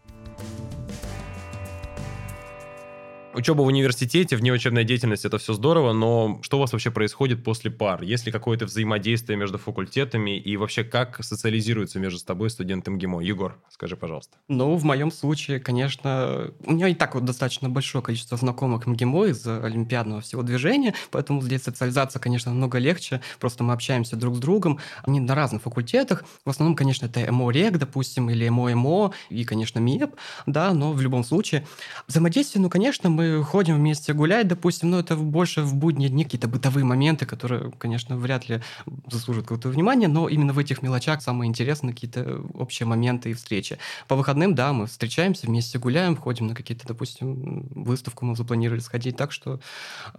Учеба 3.36 3.64
в 3.64 3.66
университете, 3.66 4.38
внеучебная 4.38 4.86
деятельность– 4.86 5.26
это 5.26 5.38
все 5.40 5.52
здорово, 5.52 5.92
но 5.92 6.40
что 6.42 6.56
у 6.56 6.62
вас 6.62 6.72
вообще 6.72 6.90
происходит 6.90 7.44
после 7.44 7.70
пар? 7.70 8.02
Есть 8.02 8.26
ли 8.26 8.32
какое-то 8.32 8.66
взаимодействие 8.66 9.38
между 9.38 9.58
факультетами 9.58 10.38
и 10.40 10.56
вообще 10.56 10.86
как 10.86 11.22
социализируется 11.22 12.00
между 12.00 12.26
тобой 12.26 12.50
студент 12.50 12.88
МГИМО? 12.88 13.20
Егор, 13.20 13.60
скажи, 13.70 13.98
пожалуйста. 13.98 14.38
Ну, 14.48 14.78
в 14.78 14.86
моем 14.86 15.12
случае, 15.12 15.60
конечно, 15.60 16.54
у 16.66 16.72
меня 16.72 16.88
и 16.88 16.94
так 16.94 17.14
вот 17.14 17.26
достаточно 17.26 17.68
большое 17.68 18.02
количество 18.02 18.38
знакомых 18.38 18.88
МГИМО 18.88 19.26
из 19.26 19.46
олимпиадного 19.46 20.22
всего 20.22 20.42
движения, 20.42 20.94
поэтому 21.12 21.42
здесь 21.42 21.64
социализация, 21.64 22.22
конечно, 22.22 22.52
намного 22.52 22.78
легче, 22.78 23.20
просто 23.42 23.66
мы 23.66 23.74
общаемся 23.74 24.16
друг 24.16 24.38
с 24.38 24.40
другом, 24.40 24.80
они 25.04 25.20
на 25.20 25.36
разных 25.36 25.64
факультетах, 25.64 26.24
в 26.46 26.50
основном, 26.50 26.78
конечно, 26.78 27.08
это 27.08 27.30
МО-РЕК, 27.34 27.80
допустим, 27.80 28.30
или 28.30 28.48
МО-МО, 28.48 29.12
и, 29.30 29.44
конечно, 29.44 29.80
МИЭП, 29.80 30.16
да, 30.46 30.74
но 30.74 30.94
в 30.94 31.02
любом 31.02 31.26
случае 31.26 31.68
взаимодействие, 32.08 32.62
ну, 32.62 32.70
конечно, 32.70 33.10
мы 33.10 33.25
ходим 33.44 33.76
вместе 33.76 34.14
гулять, 34.14 34.48
допустим, 34.48 34.92
но 34.92 35.00
это 35.00 35.16
больше 35.16 35.62
в 35.62 35.76
будние 35.76 36.10
дни 36.10 36.24
какие-то 36.24 36.48
бытовые 36.48 36.86
моменты, 36.86 37.26
которые, 37.26 37.72
конечно, 37.78 38.18
вряд 38.18 38.50
ли 38.50 38.62
заслуживают 39.08 39.48
какого-то 39.48 39.70
внимания, 39.70 40.08
но 40.08 40.28
именно 40.28 40.54
в 40.54 40.60
этих 40.60 40.82
мелочах 40.82 41.22
самые 41.22 41.50
интересные 41.50 41.94
какие-то 41.94 42.42
общие 42.54 42.88
моменты 42.88 43.32
и 43.32 43.34
встречи. 43.34 43.78
По 44.08 44.16
выходным, 44.16 44.56
да, 44.56 44.74
мы 44.74 44.88
встречаемся, 44.88 45.48
вместе 45.48 45.80
гуляем, 45.80 46.16
ходим 46.16 46.48
на 46.48 46.56
какие-то, 46.56 46.88
допустим, 46.88 47.68
выставку 47.76 48.26
мы 48.26 48.36
запланировали 48.36 48.80
сходить, 48.80 49.18
так 49.18 49.32
что, 49.32 49.60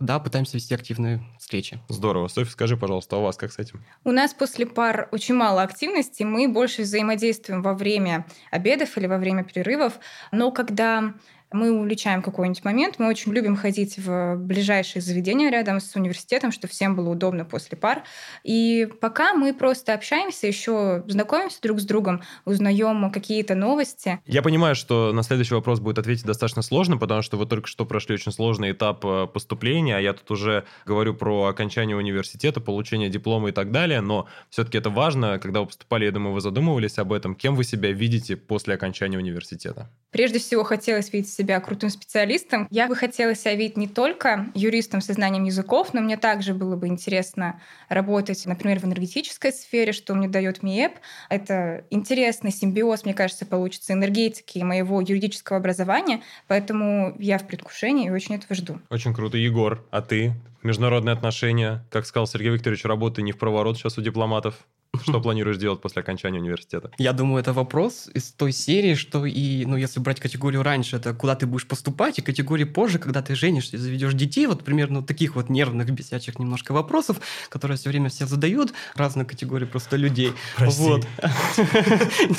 да, 0.00 0.18
пытаемся 0.18 0.56
вести 0.56 0.74
активные 0.74 1.22
встречи. 1.38 1.80
Здорово. 1.88 2.28
Софья, 2.28 2.52
скажи, 2.52 2.76
пожалуйста, 2.76 3.16
а 3.16 3.18
у 3.18 3.22
вас 3.22 3.36
как 3.36 3.52
с 3.52 3.58
этим? 3.58 3.82
У 4.04 4.10
нас 4.10 4.34
после 4.34 4.66
пар 4.66 5.08
очень 5.12 5.34
мало 5.34 5.62
активности, 5.62 6.22
мы 6.22 6.48
больше 6.48 6.82
взаимодействуем 6.82 7.62
во 7.62 7.74
время 7.74 8.26
обедов 8.50 8.96
или 8.98 9.06
во 9.06 9.18
время 9.18 9.44
перерывов, 9.44 9.98
но 10.32 10.50
когда 10.50 11.14
мы 11.56 11.72
уличаем 11.72 12.22
какой-нибудь 12.22 12.64
момент, 12.64 12.96
мы 12.98 13.08
очень 13.08 13.32
любим 13.32 13.56
ходить 13.56 13.98
в 13.98 14.36
ближайшие 14.36 15.02
заведения 15.02 15.50
рядом 15.50 15.80
с 15.80 15.96
университетом, 15.96 16.52
чтобы 16.52 16.72
всем 16.72 16.94
было 16.94 17.10
удобно 17.10 17.44
после 17.44 17.76
пар. 17.76 18.04
И 18.44 18.88
пока 19.00 19.34
мы 19.34 19.52
просто 19.54 19.94
общаемся, 19.94 20.46
еще 20.46 21.02
знакомимся 21.08 21.60
друг 21.62 21.80
с 21.80 21.84
другом, 21.84 22.22
узнаем 22.44 23.10
какие-то 23.10 23.54
новости. 23.54 24.20
Я 24.26 24.42
понимаю, 24.42 24.74
что 24.74 25.12
на 25.12 25.22
следующий 25.22 25.54
вопрос 25.54 25.80
будет 25.80 25.98
ответить 25.98 26.24
достаточно 26.24 26.62
сложно, 26.62 26.98
потому 26.98 27.22
что 27.22 27.36
вы 27.36 27.46
только 27.46 27.66
что 27.66 27.86
прошли 27.86 28.14
очень 28.14 28.32
сложный 28.32 28.72
этап 28.72 29.04
э, 29.04 29.26
поступления, 29.32 29.96
а 29.96 30.00
я 30.00 30.12
тут 30.12 30.30
уже 30.30 30.64
говорю 30.84 31.14
про 31.14 31.46
окончание 31.46 31.96
университета, 31.96 32.60
получение 32.60 33.08
диплома 33.08 33.48
и 33.48 33.52
так 33.52 33.72
далее, 33.72 34.00
но 34.00 34.26
все-таки 34.50 34.78
это 34.78 34.90
важно, 34.90 35.38
когда 35.38 35.60
вы 35.60 35.66
поступали, 35.66 36.04
я 36.04 36.12
думаю, 36.12 36.34
вы 36.34 36.40
задумывались 36.40 36.98
об 36.98 37.12
этом, 37.12 37.34
кем 37.34 37.56
вы 37.56 37.64
себя 37.64 37.92
видите 37.92 38.36
после 38.36 38.74
окончания 38.74 39.18
университета? 39.18 39.90
Прежде 40.16 40.38
всего, 40.38 40.64
хотелось 40.64 41.12
видеть 41.12 41.30
себя 41.30 41.60
крутым 41.60 41.90
специалистом. 41.90 42.66
Я 42.70 42.88
бы 42.88 42.96
хотела 42.96 43.34
себя 43.34 43.54
видеть 43.54 43.76
не 43.76 43.86
только 43.86 44.46
юристом 44.54 45.02
со 45.02 45.12
знанием 45.12 45.44
языков, 45.44 45.92
но 45.92 46.00
мне 46.00 46.16
также 46.16 46.54
было 46.54 46.74
бы 46.74 46.88
интересно 46.88 47.60
работать, 47.90 48.46
например, 48.46 48.80
в 48.80 48.84
энергетической 48.84 49.52
сфере, 49.52 49.92
что 49.92 50.14
мне 50.14 50.26
дает 50.26 50.62
МИЭП. 50.62 50.94
Это 51.28 51.84
интересный 51.90 52.50
симбиоз, 52.50 53.04
мне 53.04 53.12
кажется, 53.12 53.44
получится 53.44 53.92
энергетики 53.92 54.56
и 54.56 54.64
моего 54.64 55.02
юридического 55.02 55.58
образования, 55.58 56.22
поэтому 56.48 57.14
я 57.18 57.36
в 57.36 57.46
предвкушении 57.46 58.06
и 58.06 58.10
очень 58.10 58.36
этого 58.36 58.54
жду. 58.54 58.80
Очень 58.88 59.12
круто. 59.12 59.36
Егор, 59.36 59.84
а 59.90 60.00
ты? 60.00 60.32
Международные 60.62 61.12
отношения, 61.12 61.86
как 61.90 62.06
сказал 62.06 62.26
Сергей 62.26 62.50
Викторович, 62.50 62.84
работы 62.84 63.22
не 63.22 63.32
в 63.32 63.38
проворот 63.38 63.76
сейчас 63.76 63.98
у 63.98 64.02
дипломатов. 64.02 64.54
Что 65.02 65.20
планируешь 65.20 65.58
делать 65.58 65.80
после 65.80 66.02
окончания 66.02 66.38
университета? 66.38 66.90
Я 66.98 67.12
думаю, 67.12 67.40
это 67.40 67.52
вопрос 67.52 68.08
из 68.14 68.32
той 68.32 68.52
серии, 68.52 68.94
что 68.94 69.26
и, 69.26 69.64
ну, 69.64 69.76
если 69.76 70.00
брать 70.00 70.20
категорию 70.20 70.62
раньше, 70.62 70.96
это 70.96 71.14
куда 71.14 71.34
ты 71.34 71.46
будешь 71.46 71.66
поступать, 71.66 72.18
и 72.18 72.22
категорию 72.22 72.72
позже, 72.72 72.98
когда 72.98 73.22
ты 73.22 73.34
женишься 73.34 73.76
и 73.76 73.78
заведешь 73.78 74.14
детей, 74.14 74.46
вот 74.46 74.64
примерно 74.64 75.02
таких 75.02 75.36
вот 75.36 75.48
нервных, 75.48 75.90
бесячих 75.90 76.38
немножко 76.38 76.72
вопросов, 76.72 77.20
которые 77.48 77.76
все 77.76 77.90
время 77.90 78.08
все 78.08 78.26
задают, 78.26 78.72
разные 78.94 79.26
категории 79.26 79.66
просто 79.66 79.96
людей. 79.96 80.32
Прости. 80.56 80.82
Вот. 80.82 81.06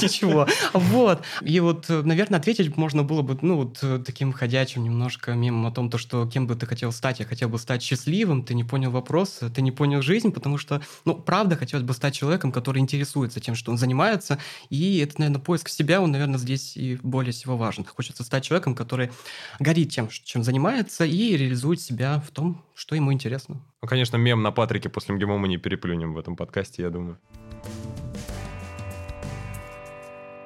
Ничего. 0.02 0.48
Вот. 0.74 1.22
И 1.42 1.60
вот, 1.60 1.86
наверное, 1.90 2.40
ответить 2.40 2.76
можно 2.78 3.04
было 3.04 3.22
бы, 3.22 3.38
ну, 3.42 3.58
вот 3.58 4.04
таким 4.06 4.34
ходячим 4.34 4.84
немножко 4.84 5.34
мемом 5.34 5.68
о 5.68 5.72
том, 5.72 5.90
то, 5.90 5.98
что 5.98 6.28
кем 6.28 6.48
бы 6.48 6.56
ты 6.56 6.66
хотел 6.66 6.92
стать. 6.92 7.20
Я 7.20 7.26
хотел 7.26 7.50
бы 7.50 7.58
стать 7.60 7.82
счастливым, 7.82 8.07
ты 8.44 8.54
не 8.54 8.64
понял 8.64 8.92
вопрос, 8.92 9.40
ты 9.54 9.62
не 9.62 9.72
понял 9.72 10.02
жизнь, 10.02 10.32
потому 10.32 10.58
что, 10.58 10.82
ну, 11.06 11.16
правда, 11.16 11.56
хотелось 11.56 11.86
бы 11.86 11.94
стать 11.94 12.16
человеком, 12.16 12.52
который 12.52 12.80
интересуется 12.80 13.40
тем, 13.40 13.56
что 13.56 13.72
он 13.72 13.78
занимается, 13.78 14.40
и 14.70 15.00
это, 15.00 15.20
наверное, 15.20 15.42
поиск 15.42 15.70
себя, 15.70 16.02
он, 16.02 16.12
наверное, 16.12 16.38
здесь 16.38 16.78
и 16.78 16.98
более 17.04 17.32
всего 17.32 17.58
важен. 17.58 17.86
Хочется 17.86 18.24
стать 18.24 18.46
человеком, 18.46 18.76
который 18.76 19.12
горит 19.60 19.92
тем, 19.92 20.10
чем 20.10 20.44
занимается, 20.44 21.06
и 21.06 21.38
реализует 21.38 21.82
себя 21.82 22.24
в 22.26 22.32
том, 22.32 22.64
что 22.74 22.96
ему 22.96 23.12
интересно. 23.12 23.62
Ну, 23.82 23.88
конечно, 23.88 24.18
мем 24.18 24.42
на 24.42 24.52
Патрике 24.52 24.90
после 24.90 25.16
МГИМО 25.16 25.38
мы 25.38 25.48
не 25.48 25.58
переплюнем 25.58 26.14
в 26.14 26.18
этом 26.18 26.36
подкасте, 26.36 26.84
я 26.84 26.90
думаю. 26.90 27.20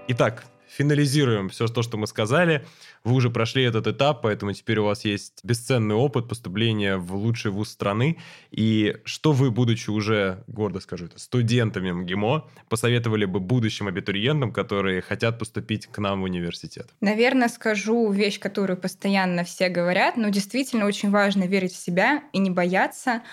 Итак, 0.07 0.45
финализируем 0.67 1.49
все 1.49 1.67
то, 1.67 1.83
что 1.83 1.97
мы 1.97 2.07
сказали. 2.07 2.65
Вы 3.03 3.13
уже 3.13 3.29
прошли 3.31 3.63
этот 3.63 3.87
этап, 3.87 4.21
поэтому 4.21 4.53
теперь 4.53 4.79
у 4.79 4.85
вас 4.85 5.05
есть 5.05 5.39
бесценный 5.43 5.95
опыт 5.95 6.27
поступления 6.27 6.97
в 6.97 7.15
лучший 7.15 7.49
вуз 7.49 7.69
страны. 7.69 8.17
И 8.51 8.97
что 9.05 9.31
вы, 9.31 9.49
будучи 9.49 9.89
уже, 9.89 10.43
гордо 10.47 10.79
скажу 10.79 11.05
это, 11.05 11.19
студентами 11.19 11.91
МГИМО, 11.91 12.47
посоветовали 12.69 13.25
бы 13.25 13.39
будущим 13.39 13.87
абитуриентам, 13.87 14.53
которые 14.53 15.01
хотят 15.01 15.39
поступить 15.39 15.87
к 15.87 15.97
нам 15.97 16.21
в 16.21 16.25
университет? 16.25 16.89
Наверное, 17.01 17.49
скажу 17.49 18.11
вещь, 18.11 18.39
которую 18.39 18.77
постоянно 18.77 19.43
все 19.43 19.69
говорят, 19.69 20.15
но 20.15 20.29
действительно 20.29 20.85
очень 20.85 21.09
важно 21.09 21.45
верить 21.45 21.73
в 21.73 21.83
себя 21.83 22.23
и 22.33 22.37
не 22.37 22.51
бояться. 22.51 23.23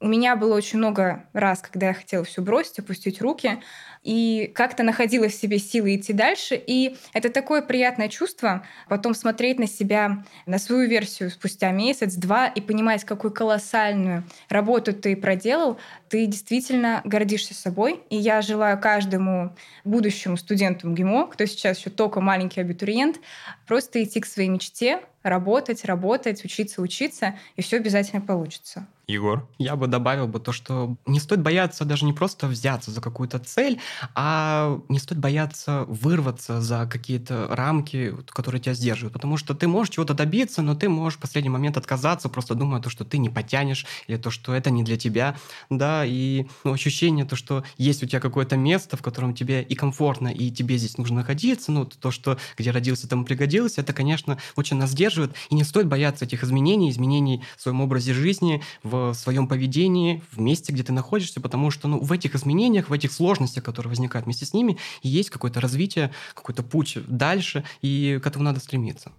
У 0.00 0.08
меня 0.08 0.36
было 0.36 0.54
очень 0.54 0.78
много 0.78 1.28
раз, 1.34 1.60
когда 1.60 1.88
я 1.88 1.94
хотела 1.94 2.24
все 2.24 2.40
бросить, 2.40 2.78
опустить 2.78 3.20
руки, 3.20 3.62
и 4.02 4.50
как-то 4.54 4.82
находила 4.84 5.28
в 5.28 5.34
себе 5.34 5.58
силы 5.58 5.96
идти 5.96 6.12
дальше. 6.12 6.60
И 6.66 6.96
это 7.12 7.30
такое 7.30 7.62
приятное 7.62 8.08
чувство 8.08 8.64
потом 8.88 9.14
смотреть 9.18 9.58
на 9.58 9.66
себя, 9.66 10.24
на 10.46 10.58
свою 10.58 10.88
версию 10.88 11.30
спустя 11.30 11.70
месяц-два 11.70 12.46
и 12.46 12.60
понимать, 12.60 13.04
какую 13.04 13.32
колоссальную 13.32 14.24
работу 14.48 14.92
ты 14.92 15.16
проделал, 15.16 15.78
ты 16.08 16.26
действительно 16.26 17.02
гордишься 17.04 17.54
собой. 17.54 18.00
И 18.10 18.16
я 18.16 18.40
желаю 18.42 18.80
каждому 18.80 19.54
будущему 19.84 20.36
студенту 20.36 20.88
МГИМО, 20.88 21.26
кто 21.26 21.44
сейчас 21.46 21.78
еще 21.78 21.90
только 21.90 22.20
маленький 22.20 22.60
абитуриент, 22.60 23.20
просто 23.66 24.02
идти 24.02 24.20
к 24.20 24.26
своей 24.26 24.48
мечте, 24.48 25.00
работать, 25.28 25.84
работать, 25.84 26.44
учиться, 26.44 26.82
учиться, 26.82 27.34
и 27.56 27.62
все 27.62 27.76
обязательно 27.76 28.20
получится. 28.20 28.86
Егор? 29.08 29.48
Я 29.56 29.74
бы 29.74 29.86
добавил 29.86 30.28
бы 30.28 30.38
то, 30.38 30.52
что 30.52 30.96
не 31.06 31.18
стоит 31.18 31.40
бояться 31.40 31.86
даже 31.86 32.04
не 32.04 32.12
просто 32.12 32.46
взяться 32.46 32.90
за 32.90 33.00
какую-то 33.00 33.38
цель, 33.38 33.80
а 34.14 34.80
не 34.90 34.98
стоит 34.98 35.18
бояться 35.18 35.84
вырваться 35.88 36.60
за 36.60 36.86
какие-то 36.86 37.48
рамки, 37.50 38.14
которые 38.28 38.60
тебя 38.60 38.74
сдерживают. 38.74 39.14
Потому 39.14 39.38
что 39.38 39.54
ты 39.54 39.66
можешь 39.66 39.94
чего-то 39.94 40.12
добиться, 40.12 40.60
но 40.60 40.74
ты 40.74 40.90
можешь 40.90 41.18
в 41.18 41.22
последний 41.22 41.48
момент 41.48 41.78
отказаться, 41.78 42.28
просто 42.28 42.54
думая 42.54 42.82
то, 42.82 42.90
что 42.90 43.06
ты 43.06 43.16
не 43.16 43.30
потянешь, 43.30 43.86
или 44.08 44.18
то, 44.18 44.30
что 44.30 44.54
это 44.54 44.70
не 44.70 44.84
для 44.84 44.98
тебя. 44.98 45.36
Да, 45.70 46.04
и 46.04 46.46
ну, 46.64 46.74
ощущение 46.74 47.24
то, 47.24 47.34
что 47.34 47.64
есть 47.78 48.02
у 48.02 48.06
тебя 48.06 48.20
какое-то 48.20 48.58
место, 48.58 48.98
в 48.98 49.02
котором 49.02 49.34
тебе 49.34 49.62
и 49.62 49.74
комфортно, 49.74 50.28
и 50.28 50.50
тебе 50.50 50.76
здесь 50.76 50.98
нужно 50.98 51.16
находиться, 51.16 51.72
ну, 51.72 51.86
то, 51.86 52.10
что 52.10 52.36
где 52.58 52.72
родился, 52.72 53.08
там 53.08 53.24
пригодилось, 53.24 53.78
это, 53.78 53.94
конечно, 53.94 54.36
очень 54.54 54.76
нас 54.76 54.90
сдерживает. 54.90 55.17
И 55.50 55.54
не 55.54 55.64
стоит 55.64 55.86
бояться 55.86 56.24
этих 56.24 56.44
изменений, 56.44 56.90
изменений 56.90 57.42
в 57.56 57.62
своем 57.62 57.80
образе 57.80 58.14
жизни, 58.14 58.62
в 58.82 59.14
своем 59.14 59.48
поведении, 59.48 60.22
в 60.32 60.40
месте, 60.40 60.72
где 60.72 60.82
ты 60.82 60.92
находишься, 60.92 61.40
потому 61.40 61.70
что 61.70 61.88
ну, 61.88 62.00
в 62.00 62.12
этих 62.12 62.34
изменениях, 62.34 62.88
в 62.88 62.92
этих 62.92 63.12
сложностях, 63.12 63.64
которые 63.64 63.90
возникают 63.90 64.26
вместе 64.26 64.46
с 64.46 64.54
ними, 64.54 64.78
есть 65.02 65.30
какое-то 65.30 65.60
развитие, 65.60 66.12
какой-то 66.34 66.62
путь 66.62 66.98
дальше, 67.06 67.64
и 67.82 68.20
к 68.22 68.26
этому 68.26 68.44
надо 68.44 68.60
стремиться. 68.60 69.12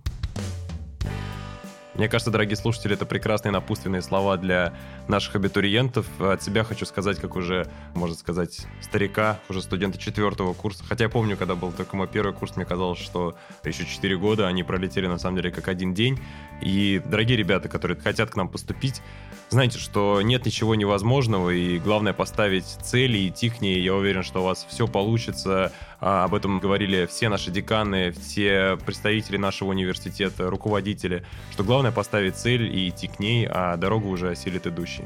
Мне 1.99 2.07
кажется, 2.07 2.31
дорогие 2.31 2.55
слушатели, 2.55 2.93
это 2.93 3.05
прекрасные 3.05 3.51
напутственные 3.51 4.01
слова 4.01 4.37
для 4.37 4.71
наших 5.09 5.35
абитуриентов. 5.35 6.05
От 6.21 6.41
себя 6.41 6.63
хочу 6.63 6.85
сказать, 6.85 7.19
как 7.19 7.35
уже, 7.35 7.67
можно 7.93 8.15
сказать, 8.15 8.65
старика, 8.79 9.37
уже 9.49 9.61
студента 9.61 9.97
четвертого 9.97 10.53
курса. 10.53 10.81
Хотя 10.87 11.03
я 11.03 11.09
помню, 11.09 11.35
когда 11.35 11.55
был 11.55 11.73
только 11.73 11.97
мой 11.97 12.07
первый 12.07 12.33
курс, 12.33 12.55
мне 12.55 12.63
казалось, 12.63 12.99
что 12.99 13.37
еще 13.65 13.85
четыре 13.85 14.17
года 14.17 14.47
они 14.47 14.63
пролетели 14.63 15.07
на 15.07 15.17
самом 15.17 15.35
деле 15.35 15.51
как 15.51 15.67
один 15.67 15.93
день. 15.93 16.17
И, 16.61 17.01
дорогие 17.05 17.35
ребята, 17.35 17.67
которые 17.67 17.99
хотят 17.99 18.29
к 18.29 18.37
нам 18.37 18.47
поступить, 18.47 19.01
знаете, 19.49 19.79
что 19.79 20.21
нет 20.21 20.45
ничего 20.45 20.75
невозможного, 20.75 21.49
и 21.49 21.79
главное 21.79 22.13
поставить 22.13 22.65
цели 22.65 23.27
идти 23.27 23.49
к 23.49 23.61
ней. 23.61 23.81
Я 23.81 23.95
уверен, 23.95 24.23
что 24.23 24.41
у 24.41 24.45
вас 24.45 24.65
все 24.69 24.87
получится. 24.87 25.71
А, 25.99 26.25
об 26.25 26.35
этом 26.35 26.59
говорили 26.59 27.07
все 27.07 27.29
наши 27.29 27.51
деканы, 27.51 28.11
все 28.11 28.77
представители 28.85 29.37
нашего 29.37 29.69
университета, 29.69 30.49
руководители, 30.49 31.25
что 31.51 31.63
главное 31.63 31.91
поставить 31.91 32.35
цель 32.35 32.63
и 32.63 32.89
идти 32.89 33.07
к 33.07 33.19
ней, 33.19 33.47
а 33.49 33.75
дорогу 33.75 34.09
уже 34.09 34.29
осилит 34.29 34.67
идущий. 34.67 35.05